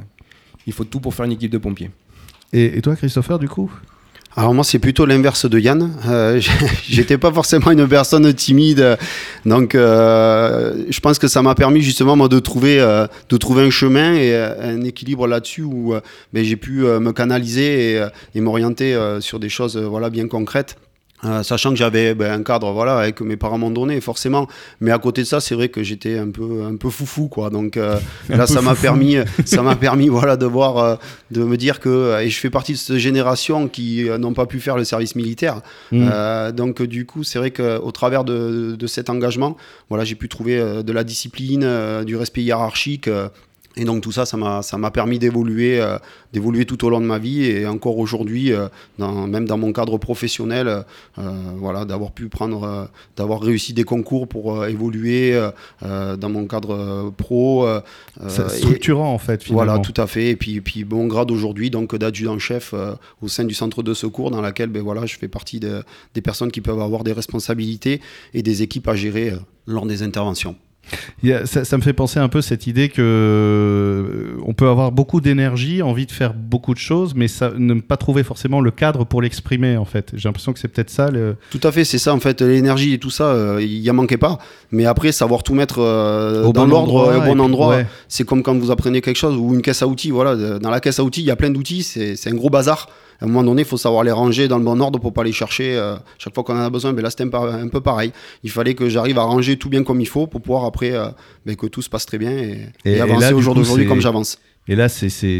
il 0.66 0.74
faut 0.74 0.86
tout 0.86 1.00
pour 1.00 1.14
faire 1.14 1.26
une 1.26 1.34
équipe 1.34 1.52
de 1.52 1.58
pompiers. 1.58 1.92
et 2.54 2.82
toi, 2.82 2.96
Christopher, 2.96 3.40
du 3.40 3.50
coup? 3.50 3.72
Alors 4.36 4.54
moi 4.54 4.64
c'est 4.64 4.80
plutôt 4.80 5.06
l'inverse 5.06 5.50
de 5.50 5.60
Yann. 5.60 5.92
Euh, 6.08 6.40
J'étais 6.88 7.18
pas 7.18 7.32
forcément 7.32 7.72
une 7.72 7.88
personne 7.88 8.32
timide, 8.34 8.98
donc 9.46 9.74
euh, 9.74 10.86
je 10.90 11.00
pense 11.00 11.18
que 11.18 11.28
ça 11.28 11.42
m'a 11.42 11.56
permis 11.56 11.82
justement 11.82 12.16
moi, 12.16 12.28
de 12.28 12.40
trouver 12.40 12.80
euh, 12.80 13.08
de 13.30 13.38
trouver 13.38 13.64
un 13.64 13.72
chemin 13.72 14.14
et 14.14 14.34
euh, 14.34 14.76
un 14.76 14.82
équilibre 14.84 15.26
là-dessus 15.28 15.64
où 15.64 15.96
ben, 16.32 16.44
j'ai 16.44 16.58
pu 16.58 16.82
me 16.82 17.12
canaliser 17.12 17.96
et, 17.96 18.08
et 18.36 18.42
m'orienter 18.42 18.98
sur 19.20 19.40
des 19.40 19.50
choses 19.50 19.78
voilà 19.78 20.10
bien 20.10 20.28
concrètes. 20.28 20.78
Euh, 21.26 21.44
sachant 21.44 21.72
que 21.72 21.76
j'avais 21.76 22.16
ben, 22.16 22.32
un 22.32 22.44
cadre 22.44 22.72
voilà 22.72 22.98
avec 22.98 23.20
mes 23.20 23.36
parents 23.36 23.58
m'ont 23.58 23.72
donné 23.72 24.00
forcément. 24.00 24.48
Mais 24.80 24.92
à 24.92 25.00
côté 25.00 25.22
de 25.22 25.28
ça 25.28 25.42
c'est 25.42 25.56
vrai 25.56 25.70
que 25.70 25.84
j'étais 25.84 26.18
un 26.18 26.30
peu 26.30 26.64
un 26.64 26.76
peu 26.78 26.90
foufou 26.90 27.28
quoi. 27.28 27.50
Donc 27.50 27.76
euh, 27.76 28.00
là 28.30 28.48
ça 28.48 28.62
m'a 28.62 28.76
permis 28.76 29.18
ça 29.46 29.62
m'a 29.62 29.76
permis 29.76 30.08
voilà 30.08 30.38
de 30.38 30.46
voir 30.46 30.78
euh, 30.78 30.96
de 31.32 31.44
me 31.44 31.58
dire 31.58 31.80
que 31.80 32.22
et 32.22 32.30
je 32.30 32.40
fais 32.40 32.50
partie 32.50 32.74
de 32.74 32.78
cette 32.78 32.98
génération 32.98 33.68
qui 33.68 34.08
n'ont 34.20 34.34
pas 34.34 34.46
pu 34.46 34.60
faire 34.60 34.78
le 34.78 34.84
service 34.84 35.16
militaire. 35.16 35.62
Mmh. 35.92 36.52
donc 36.52 36.82
du 36.82 37.06
coup 37.06 37.24
c'est 37.24 37.40
vrai 37.40 37.52
que 37.52 37.80
au 37.80 37.92
travers 37.92 38.24
de, 38.24 38.76
de, 38.78 38.88
cet 38.88 39.10
engagement 39.10 39.58
voilà 39.90 40.04
j'ai 40.04 40.16
pu 40.16 40.30
trouver 40.30 40.84
de 40.84 40.92
la 40.94 41.04
discipline 41.04 42.04
du 42.06 42.16
respect 42.16 42.42
hiérarchique 42.42 43.10
et 43.80 43.86
donc 43.86 44.02
tout 44.02 44.12
ça, 44.12 44.26
ça 44.26 44.38
m'a 44.78 44.92
permis 44.92 45.20
d'évoluer 45.20 45.80
euh, 45.80 45.98
d'évoluer 46.34 46.66
tout 46.66 46.84
au 46.86 46.90
long 46.90 47.00
de 47.00 47.06
ma 47.06 47.18
vie 47.18 47.46
et 47.46 47.66
encore 47.66 47.98
aujourd'hui, 47.98 48.52
euh, 48.52 48.68
même 48.98 49.46
dans 49.46 49.58
mon 49.58 49.72
cadre 49.72 49.98
professionnel, 49.98 50.68
euh, 50.68 51.22
voilà, 51.56 51.86
d'avoir 51.86 52.12
pu 52.12 52.28
prendre, 52.28 52.90
d'avoir 53.16 53.42
réussi 53.42 53.72
des 53.74 53.86
concours 53.86 54.28
pour 54.28 54.66
évoluer 54.66 55.40
dans 55.82 56.30
mon 56.30 56.46
cadre 56.46 57.12
pro. 57.16 57.68
structurant 58.50 59.14
en 59.14 59.18
fait. 59.18 59.44
Finalement. 59.44 59.66
Voilà, 59.66 59.82
tout 59.82 60.00
à 60.00 60.08
fait. 60.08 60.32
Et 60.32 60.36
puis, 60.36 60.60
puis 60.60 60.84
bon 60.84 61.08
grade 61.08 61.32
aujourd'hui, 61.32 61.70
donc 61.70 61.96
d'adjudant-chef 61.96 62.76
au 63.22 63.28
sein 63.30 63.46
du 63.46 63.54
centre 63.54 63.82
de 63.82 63.94
secours, 63.94 64.30
dans 64.30 64.42
laquelle 64.42 64.70
ben, 64.70 64.84
voilà, 64.84 65.06
je 65.06 65.18
fais 65.18 65.30
partie 65.30 65.60
des 65.60 66.22
personnes 66.22 66.52
qui 66.52 66.60
peuvent 66.60 66.82
avoir 66.82 67.06
des 67.06 67.14
responsabilités 67.14 68.02
et 68.34 68.44
des 68.44 68.62
équipes 68.62 68.90
à 68.90 68.96
gérer 68.96 69.34
lors 69.66 69.86
des 69.86 70.04
interventions 70.04 70.56
ça, 71.46 71.78
me 71.78 71.82
fait 71.82 71.94
penser 71.94 72.20
un 72.20 72.30
peu 72.30 72.42
cette 72.42 72.68
idée 72.68 72.90
que 72.90 73.02
euh, 73.02 74.42
on 74.46 74.54
peut 74.54 74.68
avoir 74.68 74.92
beaucoup 74.92 75.22
d'énergie, 75.22 75.82
envie 75.82 76.06
de 76.06 76.12
faire 76.12 76.34
beaucoup 76.34 76.74
de 76.74 76.80
choses, 76.80 77.14
mais 77.16 77.28
ça, 77.28 77.52
ne 77.58 77.76
pas 77.76 77.98
trouver 77.98 78.24
forcément 78.24 78.62
le 78.62 78.72
cadre 78.72 79.06
pour 79.06 79.22
l'exprimer 79.22 79.78
en 79.78 79.86
fait. 79.86 80.12
J'ai 80.14 80.28
l'impression 80.28 80.54
que 80.54 80.60
c'est 80.60 80.68
peut-être 80.68 80.90
ça. 80.90 81.10
Le... 81.12 81.36
Tout 81.52 81.62
à 81.64 81.72
fait, 81.72 81.84
c'est 81.84 81.98
ça 81.98 82.14
en 82.14 82.20
fait. 82.20 82.42
L'énergie 82.42 82.94
et 82.94 83.00
tout 83.00 83.10
ça, 83.10 83.26
euh, 83.26 83.60
il 83.62 83.80
y 83.80 83.90
en 83.90 83.94
manquait 83.94 84.18
pas. 84.18 84.40
Mais 84.72 84.86
après, 84.86 85.12
savoir 85.12 85.44
tout 85.44 85.54
mettre 85.54 85.80
euh, 85.80 86.52
dans 86.52 86.66
l'ordre 86.66 87.18
au 87.18 87.22
bon 87.22 87.40
endroit, 87.40 87.80
c'est 88.08 88.26
comme 88.26 88.44
quand 88.44 88.58
vous 88.58 88.72
apprenez 88.72 89.02
quelque 89.02 89.18
chose 89.18 89.36
ou 89.36 89.54
une 89.54 89.62
caisse 89.62 89.82
à 89.82 89.88
outils. 89.88 90.12
Voilà, 90.12 90.60
dans 90.60 90.70
la 90.70 90.80
caisse 90.80 91.00
à 91.00 91.04
outils, 91.04 91.22
il 91.22 91.28
y 91.28 91.32
a 91.32 91.36
plein 91.36 91.50
d'outils, 91.50 91.84
c'est 91.84 92.28
un 92.28 92.36
gros 92.36 92.50
bazar 92.50 92.88
à 93.22 93.26
un 93.26 93.28
moment 93.28 93.44
donné, 93.44 93.64
il 93.64 93.68
faut 93.68 93.78
savoir 93.78 94.04
les 94.04 94.12
ranger 94.12 94.48
dans 94.48 94.58
le 94.58 94.64
bon 94.64 94.80
ordre 94.80 94.98
pour 94.98 95.12
pas 95.12 95.24
les 95.24 95.34
chercher 95.34 95.76
euh, 95.76 95.96
chaque 96.18 96.34
fois 96.34 96.44
qu'on 96.44 96.56
en 96.56 96.62
a 96.62 96.70
besoin. 96.70 96.94
Mais 96.94 97.02
là, 97.02 97.10
c'était 97.10 97.26
un, 97.26 97.68
peu 97.68 97.82
pareil. 97.82 98.14
Il 98.44 98.50
fallait 98.50 98.76
que 98.76 98.88
j'arrive 98.88 99.20
à 99.20 99.24
ranger 99.24 99.58
tout 99.58 99.68
bien 99.68 99.84
comme 99.84 100.00
il 100.00 100.08
faut 100.08 100.26
pour 100.26 100.42
pouvoir 100.42 100.64
après 100.64 100.79
euh, 100.84 101.10
ben, 101.46 101.56
que 101.56 101.68
tout 101.68 101.82
se 101.82 101.90
passe 101.90 102.06
très 102.06 102.18
bien 102.18 102.32
et, 102.86 103.00
avancer 103.00 103.34
au 103.34 103.42
jour 103.42 103.56
d'aujourd'hui 103.56 103.88
comme 103.88 104.02
j'avance. 104.02 104.40
Et 104.68 104.76
là, 104.76 104.88
c'est 104.88 105.40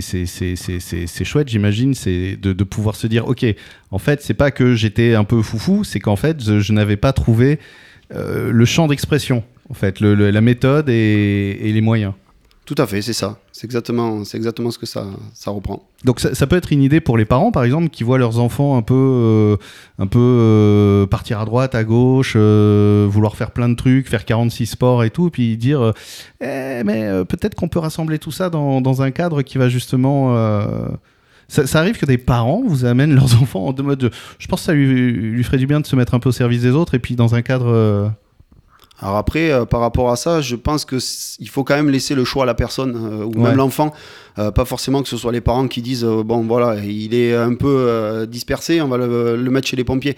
chouette, 1.24 1.50
j'imagine, 1.50 1.94
c'est 1.94 2.36
de, 2.36 2.52
de, 2.52 2.64
pouvoir 2.64 2.96
se 2.96 3.06
dire, 3.06 3.28
ok, 3.28 3.46
en 3.92 4.00
fait, 4.00 4.22
c'est 4.24 4.34
pas 4.34 4.50
que 4.50 4.74
j'étais 4.74 5.14
un 5.14 5.24
peu 5.24 5.44
foufou, 5.44 5.84
c'est 5.84 6.00
qu'en 6.00 6.16
fait, 6.16 6.42
je, 6.42 6.74
n'avais 6.74 6.98
pas 6.98 7.14
trouvé 7.14 7.60
euh, 8.14 8.52
le 8.52 8.66
champ 8.66 8.88
d'expression, 8.88 9.44
en 9.70 9.76
fait, 9.76 10.02
la 10.02 10.42
méthode 10.42 10.90
et 10.90 11.60
les 11.62 11.82
moyens. 11.82 12.14
Tout 12.70 12.76
à 12.78 12.86
fait, 12.86 13.02
c'est 13.02 13.14
ça. 13.14 13.40
C'est 13.52 13.66
exactement, 13.66 14.24
c'est 14.24 14.38
exactement 14.38 14.70
ce 14.70 14.78
que 14.78 14.86
ça, 14.86 15.04
ça 15.34 15.50
reprend. 15.50 15.82
Donc 16.06 16.20
ça, 16.20 16.46
peut 16.46 16.56
être 16.56 16.72
une 16.72 16.84
idée 16.84 17.00
pour 17.00 17.18
les 17.18 17.26
parents, 17.26 17.52
par 17.52 17.64
exemple, 17.64 17.90
qui 17.90 18.04
voient 18.04 18.20
leurs 18.20 18.38
enfants 18.38 18.78
un 18.78 18.84
peu, 18.84 18.94
euh, 18.94 19.58
euh, 20.16 21.08
partir 21.08 21.40
à 21.40 21.46
droite, 21.46 21.74
à 21.74 21.84
gauche, 21.84 22.34
euh, 22.36 23.08
vouloir 23.10 23.36
faire 23.36 23.50
plein 23.50 23.70
de 23.70 23.74
trucs, 23.74 24.08
faire 24.08 24.24
46 24.24 24.68
sports 24.68 25.04
et 25.04 25.10
tout, 25.10 25.32
puis 25.32 25.58
dire, 25.58 25.94
eh, 26.42 26.84
mais 26.86 27.10
peut-être 27.26 27.56
qu'on 27.56 27.70
peut 27.70 27.80
rassembler 27.80 28.20
tout 28.20 28.30
ça 28.30 28.52
dans, 28.52 29.02
un 29.02 29.10
cadre 29.10 29.42
qui 29.42 29.58
va 29.58 29.68
justement... 29.68 30.38
Ça, 31.48 31.80
arrive 31.80 31.98
que 31.98 32.06
des 32.06 32.20
parents 32.20 32.62
vous 32.64 32.86
amènent 32.86 33.16
leurs 33.16 33.34
enfants 33.42 33.66
en 33.66 33.84
mode... 33.84 34.12
je 34.38 34.46
pense 34.46 34.60
que 34.60 34.66
ça 34.68 34.74
lui 34.74 35.44
ferait 35.44 35.58
du 35.58 35.66
bien 35.66 35.80
de 35.80 35.88
se 35.88 35.96
mettre 35.96 36.14
un 36.14 36.20
peu 36.20 36.30
au 36.30 36.34
service 36.34 36.62
des 36.62 36.70
autres 36.70 36.94
et 36.94 37.00
puis 37.00 37.16
dans 37.16 37.34
un 37.34 37.42
cadre 37.42 38.14
alors 39.02 39.16
après, 39.16 39.52
euh, 39.52 39.66
par 39.66 39.80
rapport 39.80 40.12
à 40.12 40.16
ça, 40.16 40.42
je 40.42 40.56
pense 40.56 40.86
qu'il 40.86 41.50
faut 41.50 41.64
quand 41.64 41.76
même 41.76 41.90
laisser 41.90 42.16
le 42.16 42.26
choix 42.26 42.44
à 42.44 42.46
la 42.46 42.54
personne 42.54 42.96
euh, 42.96 43.24
ou 43.24 43.42
même 43.42 43.56
l'enfant. 43.56 43.94
Euh, 44.38 44.52
pas 44.52 44.66
forcément 44.66 45.02
que 45.02 45.10
ce 45.10 45.18
soit 45.18 45.32
les 45.32 45.42
parents 45.42 45.68
qui 45.68 45.82
disent 45.82 46.04
bon 46.04 46.44
voilà, 46.46 46.76
il 46.84 47.14
est 47.14 47.34
un 47.34 47.56
peu 47.56 48.26
dispersé, 48.30 48.82
on 48.82 48.88
va 48.88 48.98
le, 48.98 49.38
mettre 49.50 49.68
chez 49.68 49.78
les 49.78 49.84
pompiers. 49.84 50.18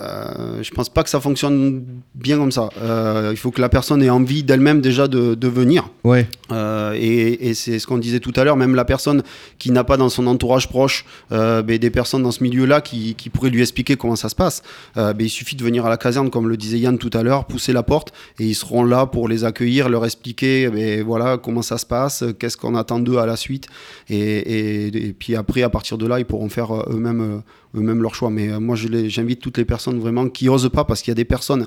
Euh, 0.00 0.62
je 0.62 0.70
pense 0.70 0.88
pas 0.88 1.02
que 1.02 1.10
ça 1.10 1.20
fonctionne 1.20 1.84
bien 2.14 2.38
comme 2.38 2.52
ça. 2.52 2.68
Euh, 2.80 3.30
il 3.32 3.36
faut 3.36 3.50
que 3.50 3.60
la 3.60 3.68
personne 3.68 4.02
ait 4.02 4.10
envie 4.10 4.42
d'elle-même 4.42 4.80
déjà 4.80 5.08
de, 5.08 5.34
de 5.34 5.48
venir. 5.48 5.88
Ouais. 6.04 6.28
Euh, 6.52 6.94
et, 6.96 7.48
et 7.48 7.54
c'est 7.54 7.78
ce 7.78 7.86
qu'on 7.86 7.98
disait 7.98 8.20
tout 8.20 8.32
à 8.36 8.44
l'heure, 8.44 8.56
même 8.56 8.74
la 8.74 8.84
personne 8.84 9.22
qui 9.58 9.70
n'a 9.72 9.82
pas 9.82 9.96
dans 9.96 10.08
son 10.08 10.26
entourage 10.26 10.68
proche 10.68 11.04
ben, 11.30 11.64
des 11.64 11.90
personnes 11.90 12.22
dans 12.22 12.30
ce 12.30 12.42
milieu-là 12.42 12.80
qui, 12.80 13.14
qui, 13.14 13.30
pourraient 13.30 13.50
lui 13.50 13.62
expliquer 13.62 13.96
comment 13.96 14.16
ça 14.16 14.28
se 14.28 14.34
passe, 14.34 14.62
ben, 14.96 15.14
il 15.18 15.28
suffit 15.28 15.56
de 15.56 15.64
venir 15.64 15.86
à 15.86 15.88
la 15.88 15.96
caserne, 15.96 16.30
comme 16.30 16.48
le 16.48 16.56
disait 16.56 16.78
Yann 16.78 16.98
tout 16.98 17.10
à 17.12 17.22
l'heure, 17.22 17.46
pousser 17.46 17.72
la 17.72 17.82
porte 17.82 18.12
et 18.38 18.44
ils 18.44 18.54
seront 18.54 18.84
là 18.84 19.06
pour 19.06 19.28
les 19.28 19.44
accueillir, 19.44 19.88
leur 19.88 20.04
expliquer 20.04 20.68
ben, 20.68 21.02
voilà, 21.02 21.38
comment 21.38 21.62
ça 21.62 21.78
se 21.78 21.86
passe, 21.86 22.24
qu'est-ce 22.38 22.56
qu'on 22.56 22.74
attend 22.74 23.00
d'eux 23.00 23.18
à 23.18 23.26
la 23.26 23.36
suite. 23.36 23.66
Et, 24.08 24.18
et, 24.18 24.86
et, 25.08 25.12
puis 25.12 25.36
après, 25.36 25.62
à 25.62 25.70
partir 25.70 25.98
de 25.98 26.06
là, 26.06 26.18
ils 26.18 26.26
pourront 26.26 26.48
faire 26.48 26.74
eux-mêmes 26.90 27.42
eux-mêmes 27.76 28.02
leur 28.02 28.14
choix. 28.14 28.30
Mais 28.30 28.50
euh, 28.50 28.60
moi, 28.60 28.76
j'invite 28.76 29.40
toutes 29.40 29.58
les 29.58 29.64
personnes 29.64 29.98
vraiment 29.98 30.28
qui 30.28 30.48
osent 30.48 30.70
pas, 30.70 30.84
parce 30.84 31.02
qu'il 31.02 31.10
y 31.10 31.12
a 31.12 31.16
des 31.16 31.24
personnes 31.24 31.66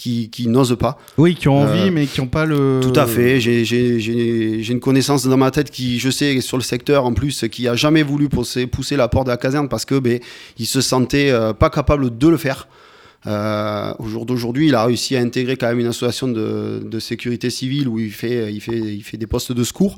qui, 0.00 0.30
qui 0.30 0.48
n'osent 0.48 0.78
pas. 0.78 0.98
Oui, 1.18 1.34
qui 1.34 1.48
ont 1.48 1.58
envie, 1.58 1.88
euh, 1.88 1.90
mais 1.92 2.06
qui 2.06 2.20
n'ont 2.20 2.26
pas 2.26 2.46
le. 2.46 2.80
Tout 2.82 2.98
à 2.98 3.06
fait. 3.06 3.40
J'ai 3.40 4.70
une 4.70 4.80
connaissance 4.80 5.26
dans 5.26 5.36
ma 5.36 5.50
tête 5.50 5.70
qui, 5.70 5.98
je 5.98 6.10
sais, 6.10 6.40
sur 6.40 6.56
le 6.56 6.62
secteur 6.62 7.04
en 7.04 7.12
plus, 7.12 7.44
qui 7.50 7.68
a 7.68 7.74
jamais 7.74 8.02
voulu 8.02 8.28
pousser, 8.28 8.66
pousser 8.66 8.96
la 8.96 9.08
porte 9.08 9.26
de 9.26 9.30
la 9.30 9.36
caserne 9.36 9.68
parce 9.68 9.84
que 9.84 9.98
ben, 9.98 10.18
il 10.58 10.66
se 10.66 10.80
sentait 10.80 11.30
euh, 11.30 11.52
pas 11.52 11.68
capable 11.68 12.16
de 12.16 12.28
le 12.28 12.38
faire. 12.38 12.66
Euh, 13.26 13.92
au 13.98 14.06
jour 14.06 14.24
d'aujourd'hui, 14.24 14.68
il 14.68 14.74
a 14.74 14.86
réussi 14.86 15.14
à 15.16 15.20
intégrer 15.20 15.58
quand 15.58 15.68
même 15.68 15.80
une 15.80 15.88
association 15.88 16.28
de, 16.28 16.82
de 16.82 16.98
sécurité 16.98 17.50
civile 17.50 17.86
où 17.86 17.98
il 17.98 18.12
fait, 18.12 18.50
il, 18.50 18.62
fait, 18.62 18.78
il 18.78 19.02
fait 19.02 19.18
des 19.18 19.26
postes 19.26 19.52
de 19.52 19.62
secours 19.62 19.96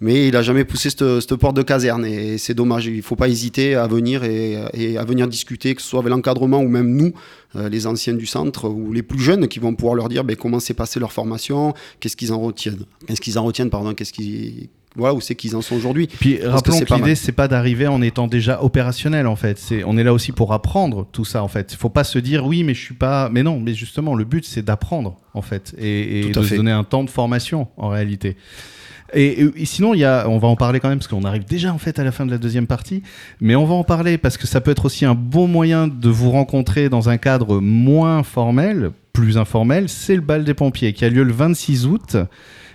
mais 0.00 0.28
il 0.28 0.32
n'a 0.32 0.42
jamais 0.42 0.64
poussé 0.64 0.90
cette, 0.90 1.36
porte 1.36 1.56
de 1.56 1.62
caserne 1.62 2.04
et 2.04 2.38
c'est 2.38 2.54
dommage. 2.54 2.86
Il 2.86 2.96
ne 2.96 3.02
faut 3.02 3.16
pas 3.16 3.28
hésiter 3.28 3.74
à 3.74 3.86
venir 3.86 4.22
et, 4.24 4.96
à 4.96 5.04
venir 5.04 5.26
discuter, 5.26 5.74
que 5.74 5.82
ce 5.82 5.88
soit 5.88 6.00
avec 6.00 6.10
l'encadrement 6.10 6.58
ou 6.60 6.68
même 6.68 6.94
nous, 6.94 7.12
euh, 7.56 7.68
les 7.68 7.86
anciens 7.86 8.14
du 8.14 8.26
centre 8.26 8.68
ou 8.68 8.92
les 8.92 9.02
plus 9.02 9.20
jeunes, 9.20 9.48
qui 9.48 9.58
vont 9.58 9.74
pouvoir 9.74 9.94
leur 9.94 10.08
dire 10.08 10.24
ben, 10.24 10.36
comment 10.36 10.60
s'est 10.60 10.74
passée 10.74 11.00
leur 11.00 11.12
formation, 11.12 11.74
qu'est-ce 12.00 12.16
qu'ils 12.16 12.32
en 12.32 12.40
retiennent, 12.40 12.84
qu'est-ce 13.06 13.20
qu'ils 13.20 13.38
en 13.38 13.44
retiennent, 13.44 13.70
pardon, 13.70 13.94
qu'est-ce 13.94 14.12
qu'ils 14.12 14.68
voilà 14.96 15.14
où 15.14 15.20
c'est 15.20 15.34
qu'ils 15.34 15.54
en 15.54 15.62
sont 15.62 15.76
aujourd'hui. 15.76 16.08
Puis 16.08 16.44
rappelons 16.44 16.80
que, 16.80 16.94
l'idée 16.94 17.14
c'est 17.14 17.32
pas 17.32 17.46
d'arriver 17.46 17.86
en 17.86 18.02
étant 18.02 18.26
déjà 18.26 18.62
opérationnel 18.62 19.26
en 19.26 19.36
fait. 19.36 19.58
C'est 19.58 19.84
on 19.84 19.96
est 19.96 20.02
là 20.02 20.12
aussi 20.12 20.32
pour 20.32 20.52
apprendre 20.52 21.06
tout 21.12 21.24
ça 21.24 21.42
en 21.42 21.48
fait. 21.48 21.72
Il 21.72 21.76
faut 21.76 21.90
pas 21.90 22.04
se 22.04 22.18
dire 22.18 22.44
oui 22.44 22.64
mais 22.64 22.74
je 22.74 22.80
suis 22.80 22.94
pas. 22.94 23.28
Mais 23.28 23.42
non, 23.42 23.60
mais 23.60 23.74
justement 23.74 24.14
le 24.14 24.24
but 24.24 24.44
c'est 24.44 24.62
d'apprendre 24.62 25.16
en 25.34 25.42
fait 25.42 25.74
et, 25.78 26.30
de 26.30 26.42
se 26.42 26.54
donner 26.54 26.72
un 26.72 26.84
temps 26.84 27.04
de 27.04 27.10
formation 27.10 27.68
en 27.76 27.88
réalité. 27.88 28.36
Et, 29.14 29.50
sinon, 29.64 29.94
y 29.94 30.04
a, 30.04 30.28
on 30.28 30.38
va 30.38 30.48
en 30.48 30.56
parler 30.56 30.80
quand 30.80 30.88
même 30.88 30.98
parce 30.98 31.08
qu'on 31.08 31.24
arrive 31.24 31.44
déjà 31.44 31.72
en 31.72 31.78
fait 31.78 31.98
à 31.98 32.04
la 32.04 32.12
fin 32.12 32.26
de 32.26 32.30
la 32.30 32.38
deuxième 32.38 32.66
partie, 32.66 33.02
mais 33.40 33.56
on 33.56 33.64
va 33.64 33.74
en 33.74 33.84
parler 33.84 34.18
parce 34.18 34.36
que 34.36 34.46
ça 34.46 34.60
peut 34.60 34.70
être 34.70 34.84
aussi 34.84 35.04
un 35.04 35.14
bon 35.14 35.48
moyen 35.48 35.88
de 35.88 36.08
vous 36.08 36.30
rencontrer 36.30 36.88
dans 36.88 37.08
un 37.08 37.16
cadre 37.16 37.60
moins 37.60 38.22
formel, 38.22 38.90
plus 39.12 39.38
informel. 39.38 39.88
C'est 39.88 40.14
le 40.14 40.20
bal 40.20 40.44
des 40.44 40.54
pompiers 40.54 40.92
qui 40.92 41.04
a 41.04 41.08
lieu 41.08 41.22
le 41.22 41.32
26 41.32 41.86
août. 41.86 42.16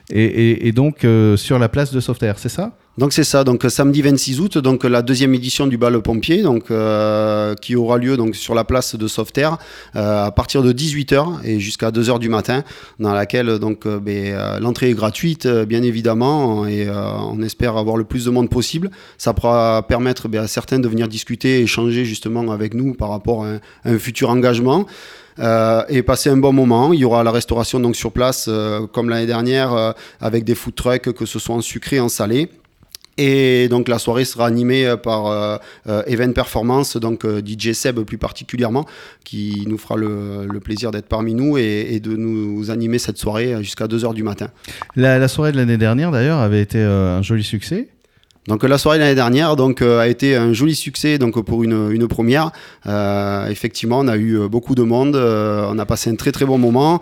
Et, 0.10 0.72
donc 0.74 1.06
euh, 1.06 1.38
sur 1.38 1.60
la 1.60 1.70
place 1.70 1.94
de 1.94 2.00
Sauveterre, 2.00 2.38
c'est 2.38 2.50
ça? 2.50 2.78
Donc 2.98 3.14
c'est 3.14 3.24
ça, 3.24 3.44
donc 3.44 3.66
samedi 3.70 4.02
26 4.02 4.40
août, 4.40 4.58
donc 4.58 4.84
la 4.84 5.02
deuxième 5.02 5.34
édition 5.34 5.68
du 5.68 5.78
bal 5.78 6.02
pompier, 6.02 6.42
donc 6.42 6.72
euh, 6.72 7.56
qui 7.56 7.76
aura 7.76 7.98
lieu 7.98 8.18
donc 8.18 8.36
sur 8.36 8.56
la 8.56 8.64
place 8.64 8.96
de 8.96 9.08
Sauveterre 9.08 9.58
euh, 9.96 10.26
à 10.26 10.32
partir 10.32 10.64
de 10.64 10.72
18h 10.74 11.44
et 11.44 11.60
jusqu'à 11.60 11.92
2h 11.92 12.20
du 12.20 12.30
matin, 12.30 12.64
dans 13.00 13.14
laquelle 13.14 13.60
donc 13.60 13.88
ben, 13.88 14.60
l'entrée 14.60 14.90
est 14.90 14.94
gratuite 14.94 15.48
bien 15.48 15.84
évidemment 15.84 16.66
et 16.66 16.88
on 16.90 17.42
espère 17.42 17.78
avoir 17.78 17.98
le 17.98 18.04
plus 18.04 18.26
de 18.26 18.30
monde 18.30 18.50
possible. 18.50 18.92
Ça 19.18 19.34
pourra 19.34 19.86
permettre 19.88 20.28
ben, 20.28 20.44
à 20.44 20.48
certains 20.48 20.80
de 20.80 20.88
venir 20.88 21.08
discuter, 21.08 21.62
échanger 21.62 22.06
justement 22.06 22.52
avec 22.52 22.74
nous 22.74 22.94
par 22.94 23.10
rapport 23.10 23.46
à 23.46 23.60
un 23.86 24.00
futur 24.00 24.30
engagement. 24.30 24.86
Euh, 25.40 25.84
et 25.90 26.04
passer 26.04 26.30
un 26.30 26.38
bon 26.38 26.54
moment. 26.54 26.94
Il 26.94 27.00
y 27.00 27.06
aura 27.06 27.24
la 27.24 27.32
restauration 27.32 27.80
donc 27.80 27.96
sur 27.96 28.12
place, 28.12 28.46
euh, 28.48 28.86
comme 28.88 29.10
l'année 29.10 29.26
dernière, 29.26 29.74
euh, 29.74 29.92
avec 30.22 30.44
des 30.44 30.56
food 30.56 30.76
trucks, 30.76 31.12
que 31.14 31.26
ce 31.26 31.40
soit 31.40 31.56
en 31.56 31.62
sucré, 31.62 32.00
en 32.00 32.10
salé. 32.10 32.50
Et 33.18 33.68
donc 33.70 33.88
la 33.88 34.00
soirée 34.00 34.26
sera 34.26 34.48
animée 34.48 34.96
par 35.02 35.60
Event 36.08 36.32
Performance, 36.32 36.98
donc 36.98 37.26
DJ 37.26 37.74
Seb 37.74 38.00
plus 38.02 38.18
particulièrement, 38.18 38.86
qui 39.24 39.66
nous 39.68 39.78
fera 39.78 39.96
le, 39.98 40.60
plaisir 40.64 40.92
d'être 40.92 41.08
parmi 41.08 41.34
nous 41.34 41.58
et, 41.58 42.00
de 42.00 42.16
nous 42.16 42.72
animer 42.72 43.00
cette 43.00 43.18
soirée 43.18 43.56
jusqu'à 43.62 43.86
2h 43.86 44.14
du 44.14 44.24
matin. 44.24 44.48
la 44.96 45.28
soirée 45.28 45.52
de 45.52 45.58
l'année 45.58 45.78
dernière 45.78 46.12
d'ailleurs 46.12 46.40
avait 46.40 46.62
été 46.62 46.82
un 46.82 47.22
joli 47.22 47.44
succès. 47.44 47.90
Donc 48.48 48.64
la 48.64 48.78
soirée 48.78 49.00
l'année 49.00 49.16
dernière 49.16 49.56
donc 49.56 49.82
euh, 49.82 50.00
a 50.00 50.08
été 50.08 50.36
un 50.36 50.52
joli 50.52 50.76
succès 50.76 51.18
donc 51.18 51.42
pour 51.46 51.64
une, 51.64 51.92
une 51.92 52.08
première. 52.08 52.52
Euh, 52.88 53.48
effectivement, 53.48 54.00
on 54.00 54.08
a 54.08 54.18
eu 54.18 54.38
euh, 54.38 54.48
beaucoup 54.50 54.76
de 54.76 54.84
monde, 54.84 55.16
on 55.16 55.80
a 55.80 55.86
passé 55.86 56.10
un 56.10 56.16
très 56.16 56.32
très 56.32 56.46
bon 56.46 56.58
moment. 56.58 57.02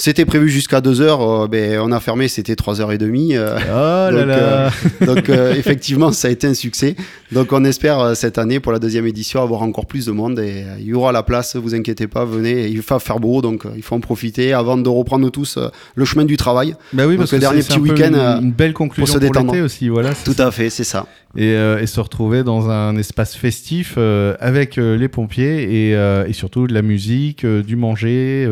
C'était 0.00 0.24
prévu 0.24 0.48
jusqu'à 0.48 0.80
2 0.80 1.02
heures, 1.02 1.20
euh, 1.20 1.46
ben, 1.46 1.78
on 1.78 1.92
a 1.92 2.00
fermé, 2.00 2.26
c'était 2.26 2.54
3h30. 2.54 3.36
Euh, 3.36 3.58
oh 3.58 4.14
là 4.14 4.24
là. 4.24 4.70
donc 5.04 5.28
euh, 5.28 5.54
effectivement, 5.54 6.10
ça 6.10 6.28
a 6.28 6.30
été 6.30 6.46
un 6.46 6.54
succès. 6.54 6.96
Donc 7.32 7.52
on 7.52 7.66
espère 7.66 8.16
cette 8.16 8.38
année, 8.38 8.60
pour 8.60 8.72
la 8.72 8.78
deuxième 8.78 9.06
édition, 9.06 9.42
avoir 9.42 9.60
encore 9.60 9.84
plus 9.84 10.06
de 10.06 10.12
monde 10.12 10.38
et 10.38 10.64
il 10.78 10.86
y 10.86 10.94
aura 10.94 11.12
la 11.12 11.22
place, 11.22 11.54
vous 11.54 11.74
inquiétez 11.74 12.06
pas, 12.06 12.24
venez, 12.24 12.68
il 12.68 12.80
va 12.80 12.98
faire 12.98 13.20
beau, 13.20 13.42
donc 13.42 13.64
il 13.76 13.82
faut 13.82 13.94
en 13.94 14.00
profiter 14.00 14.54
avant 14.54 14.78
de 14.78 14.88
reprendre 14.88 15.28
tous 15.30 15.58
le 15.94 16.04
chemin 16.06 16.24
du 16.24 16.38
travail. 16.38 16.76
Bah 16.94 17.06
oui, 17.06 17.18
parce 17.18 17.32
que 17.32 17.36
le 17.36 17.40
dernier 17.40 17.62
petit 17.62 17.78
week-end. 17.78 18.40
Une, 18.40 18.52
belle 18.52 18.72
conclusion 18.72 19.04
pour 19.04 19.14
se 19.14 19.18
détendre. 19.18 19.54
aussi, 19.62 19.90
voilà. 19.90 20.14
Tout 20.14 20.34
à 20.38 20.50
fait, 20.50 20.70
c'est 20.70 20.82
ça. 20.82 21.06
Et, 21.36 21.52
et, 21.52 21.86
se 21.86 22.00
retrouver 22.00 22.42
dans 22.42 22.70
un 22.70 22.96
espace 22.96 23.36
festif 23.36 23.96
avec 24.40 24.76
les 24.76 25.08
pompiers 25.08 25.62
et, 25.62 25.90
et, 25.92 26.32
surtout 26.32 26.66
de 26.66 26.74
la 26.74 26.82
musique, 26.82 27.46
du 27.46 27.76
manger, 27.76 28.48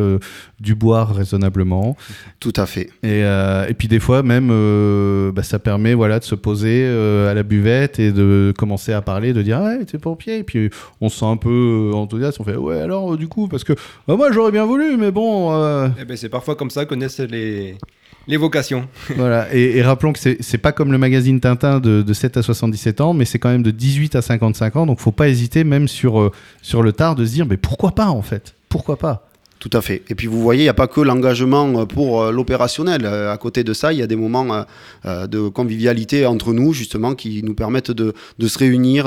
du 0.61 0.75
boire 0.75 1.15
raisonnablement. 1.15 1.97
Tout 2.41 2.53
à 2.57 2.67
fait. 2.67 2.91
Et, 3.03 3.23
euh, 3.25 3.67
et 3.69 3.75
puis 3.75 3.89
des 3.89 4.01
fois 4.01 4.23
même, 4.23 4.49
euh, 4.51 5.31
bah, 5.33 5.43
ça 5.43 5.59
permet 5.59 5.95
voilà 5.95 6.19
de 6.19 6.25
se 6.25 6.35
poser 6.35 6.85
euh, 6.85 7.31
à 7.31 7.35
la 7.35 7.43
buvette 7.43 7.99
et 7.99 8.13
de 8.13 8.53
commencer 8.57 8.93
à 8.93 9.03
parler, 9.03 9.33
de 9.33 9.43
dire 9.43 9.61
ouais 9.61 9.85
t'es 9.85 9.99
pompier. 9.99 10.39
Et 10.39 10.45
puis 10.45 10.71
on 11.01 11.09
se 11.09 11.19
sent 11.19 11.27
un 11.27 11.37
peu 11.37 11.93
enthousiaste, 11.95 12.41
on 12.41 12.45
fait 12.45 12.57
ouais 12.57 12.81
alors 12.81 13.17
du 13.17 13.29
coup 13.29 13.49
parce 13.49 13.65
que 13.65 13.73
bah, 14.07 14.17
moi 14.17 14.33
j'aurais 14.33 14.53
bien 14.53 14.65
voulu, 14.65 14.97
mais 14.97 15.11
bon. 15.11 15.53
Eh 16.01 16.05
ben, 16.05 16.17
c'est 16.17 16.29
parfois 16.29 16.57
comme 16.57 16.71
ça 16.71 16.87
qu'on 16.87 16.97
naissent 16.97 17.21
les 17.21 17.77
les 18.29 18.37
vocations. 18.37 18.87
voilà, 19.17 19.53
et, 19.53 19.83
rappelons 19.83 20.13
que 20.13 20.19
c'est 20.19 20.59
pas 20.59 20.73
comme 20.73 20.93
le 20.93 20.99
magazine 20.99 21.41
Tintin 21.41 21.81
de, 21.81 22.03
de, 22.03 22.13
7 22.13 22.37
à 22.37 22.43
77 22.43 23.01
ans, 23.01 23.15
mais 23.15 23.25
c'est 23.25 23.39
quand 23.39 23.49
même 23.49 23.63
de 23.63 23.71
18 23.71 24.15
à 24.15 24.23
55 24.23 24.77
ans, 24.77 24.87
donc 24.87 25.01
faut 25.01 25.11
pas 25.11 25.29
hésiter, 25.29 25.65
même 25.65 25.89
sur, 25.89 26.31
sur 26.63 26.83
le 26.83 26.93
tard, 26.93 27.17
de 27.17 27.25
se 27.25 27.33
dire, 27.33 27.47
mais 27.47 27.57
pourquoi 27.57 27.93
pas 27.93 28.09
en 28.09 28.23
fait? 28.23 28.55
Pourquoi 28.69 28.99
pas? 28.99 29.28
Tout 29.59 29.71
à 29.73 29.81
fait. 29.81 30.03
Et 30.09 30.15
puis 30.15 30.29
vous 30.29 30.41
voyez, 30.41 30.63
il 30.63 30.67
n'y 30.67 30.71
a 30.71 30.75
pas 30.75 30.87
que 30.87 31.01
l'engagement 31.01 31.85
pour 31.87 32.23
euh, 32.23 32.31
l'opérationnel. 32.31 33.05
Euh, 33.05 33.33
à 33.33 33.37
côté 33.39 33.65
de 33.65 33.73
ça, 33.73 33.93
il 33.93 33.99
y 33.99 34.03
a 34.03 34.07
des 34.07 34.17
moments 34.17 34.65
euh, 35.05 35.27
de 35.27 35.49
convivialité 35.49 36.27
entre 36.27 36.53
nous, 36.53 36.73
justement, 36.73 37.15
qui 37.15 37.43
nous 37.43 37.55
permettent 37.55 37.91
de, 37.91 38.15
se 38.47 38.59
réunir 38.59 39.07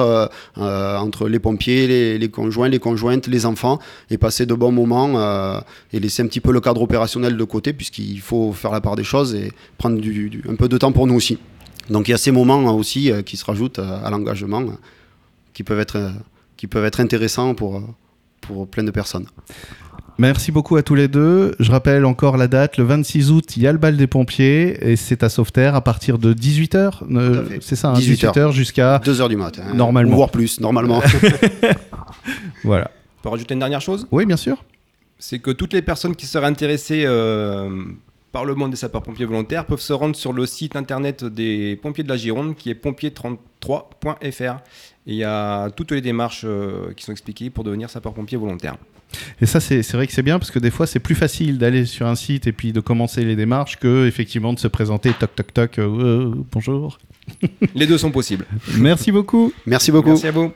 entre 0.57 1.27
les 1.27 1.39
pompiers, 1.39 2.17
les, 2.17 2.29
conjoints, 2.29 2.69
les 2.69 2.79
conjointes, 2.79 3.27
les 3.27 3.45
enfants, 3.45 3.79
et 4.09 4.17
passer 4.17 4.45
de 4.45 4.53
bons 4.53 4.71
moments 4.71 5.61
et 5.91 5.99
laisser 5.99 6.21
un 6.21 6.27
petit 6.27 6.41
peu 6.41 6.51
le 6.51 6.61
cadre 6.61 6.81
opérationnel 6.81 7.37
de 7.37 7.43
côté, 7.43 7.73
puisqu'il 7.73 8.19
faut 8.19 8.53
faire 8.53 8.71
la 8.71 8.81
part 8.81 8.95
des 8.95 9.03
choses 9.03 9.33
et 9.33 9.51
prendre 9.77 9.99
un 10.47 10.55
peu 10.55 10.67
de 10.67 10.77
temps 10.77 10.91
pour 10.91 11.07
nous 11.07 11.15
aussi. 11.15 11.39
Donc 11.89 12.07
il 12.07 12.11
y 12.11 12.13
a 12.13 12.17
ces 12.17 12.31
moments 12.31 12.75
aussi 12.75 13.11
qui 13.25 13.35
se 13.35 13.45
rajoutent 13.45 13.79
à 13.79 14.09
l'engagement, 14.11 14.63
qui 15.53 15.63
peuvent 15.63 15.79
être, 15.79 16.99
intéressants 16.99 17.55
pour 17.55 18.67
plein 18.69 18.83
de 18.83 18.91
personnes. 18.91 19.25
Merci 20.21 20.51
beaucoup 20.51 20.75
à 20.75 20.83
tous 20.83 20.93
les 20.93 21.07
deux. 21.07 21.55
Je 21.59 21.71
rappelle 21.71 22.05
encore 22.05 22.37
la 22.37 22.47
date, 22.47 22.77
le 22.77 22.83
26 22.83 23.31
août, 23.31 23.57
il 23.57 23.63
y 23.63 23.67
a 23.67 23.71
le 23.71 23.79
bal 23.79 23.97
des 23.97 24.05
pompiers 24.05 24.91
et 24.91 24.95
c'est 24.95 25.23
à 25.23 25.29
Sauveterre 25.29 25.73
à 25.73 25.81
partir 25.81 26.19
de 26.19 26.31
18h. 26.31 26.99
Euh, 27.11 27.57
c'est 27.59 27.75
ça, 27.75 27.91
18h, 27.93 28.39
hein, 28.39 28.51
jusqu'à 28.51 28.99
2h 28.99 29.29
du 29.29 29.35
matin. 29.35 29.63
Normalement. 29.73 30.15
Voire 30.15 30.29
plus, 30.29 30.59
normalement. 30.59 31.01
voilà. 32.63 32.91
On 33.17 33.23
peut 33.23 33.29
rajouter 33.29 33.55
une 33.55 33.61
dernière 33.61 33.81
chose? 33.81 34.05
Oui, 34.11 34.27
bien 34.27 34.37
sûr. 34.37 34.63
C'est 35.17 35.39
que 35.39 35.49
toutes 35.49 35.73
les 35.73 35.81
personnes 35.81 36.15
qui 36.15 36.27
seraient 36.27 36.45
intéressées 36.45 37.01
euh, 37.07 37.83
par 38.31 38.45
le 38.45 38.53
monde 38.53 38.69
des 38.69 38.77
sapeurs-pompiers 38.77 39.25
volontaires 39.25 39.65
peuvent 39.65 39.81
se 39.81 39.93
rendre 39.93 40.15
sur 40.15 40.33
le 40.33 40.45
site 40.45 40.75
internet 40.75 41.25
des 41.25 41.79
pompiers 41.81 42.03
de 42.03 42.09
la 42.09 42.17
Gironde 42.17 42.55
qui 42.55 42.69
est 42.69 42.79
pompier33.fr. 42.79 44.57
Et 45.07 45.13
il 45.13 45.15
y 45.15 45.23
a 45.23 45.71
toutes 45.71 45.89
les 45.89 46.01
démarches 46.01 46.43
euh, 46.45 46.93
qui 46.95 47.05
sont 47.05 47.11
expliquées 47.11 47.49
pour 47.49 47.63
devenir 47.63 47.89
sapeur-pompier 47.89 48.37
volontaire. 48.37 48.77
Et 49.41 49.45
ça, 49.45 49.59
c'est 49.59 49.91
vrai 49.93 50.07
que 50.07 50.13
c'est 50.13 50.23
bien 50.23 50.39
parce 50.39 50.51
que 50.51 50.59
des 50.59 50.71
fois, 50.71 50.87
c'est 50.87 50.99
plus 50.99 51.15
facile 51.15 51.57
d'aller 51.57 51.85
sur 51.85 52.07
un 52.07 52.15
site 52.15 52.47
et 52.47 52.51
puis 52.51 52.73
de 52.73 52.79
commencer 52.79 53.23
les 53.23 53.35
démarches 53.35 53.77
que 53.77 54.07
effectivement 54.07 54.53
de 54.53 54.59
se 54.59 54.67
présenter 54.67 55.13
toc 55.13 55.35
toc 55.35 55.53
toc. 55.53 55.79
Euh, 55.79 55.87
euh, 55.87 56.33
bonjour. 56.51 56.99
les 57.75 57.87
deux 57.87 57.97
sont 57.97 58.11
possibles. 58.11 58.45
Merci 58.77 59.11
beaucoup. 59.11 59.53
Merci 59.65 59.91
beaucoup. 59.91 60.09
Merci 60.09 60.27
à 60.27 60.31
vous. 60.31 60.51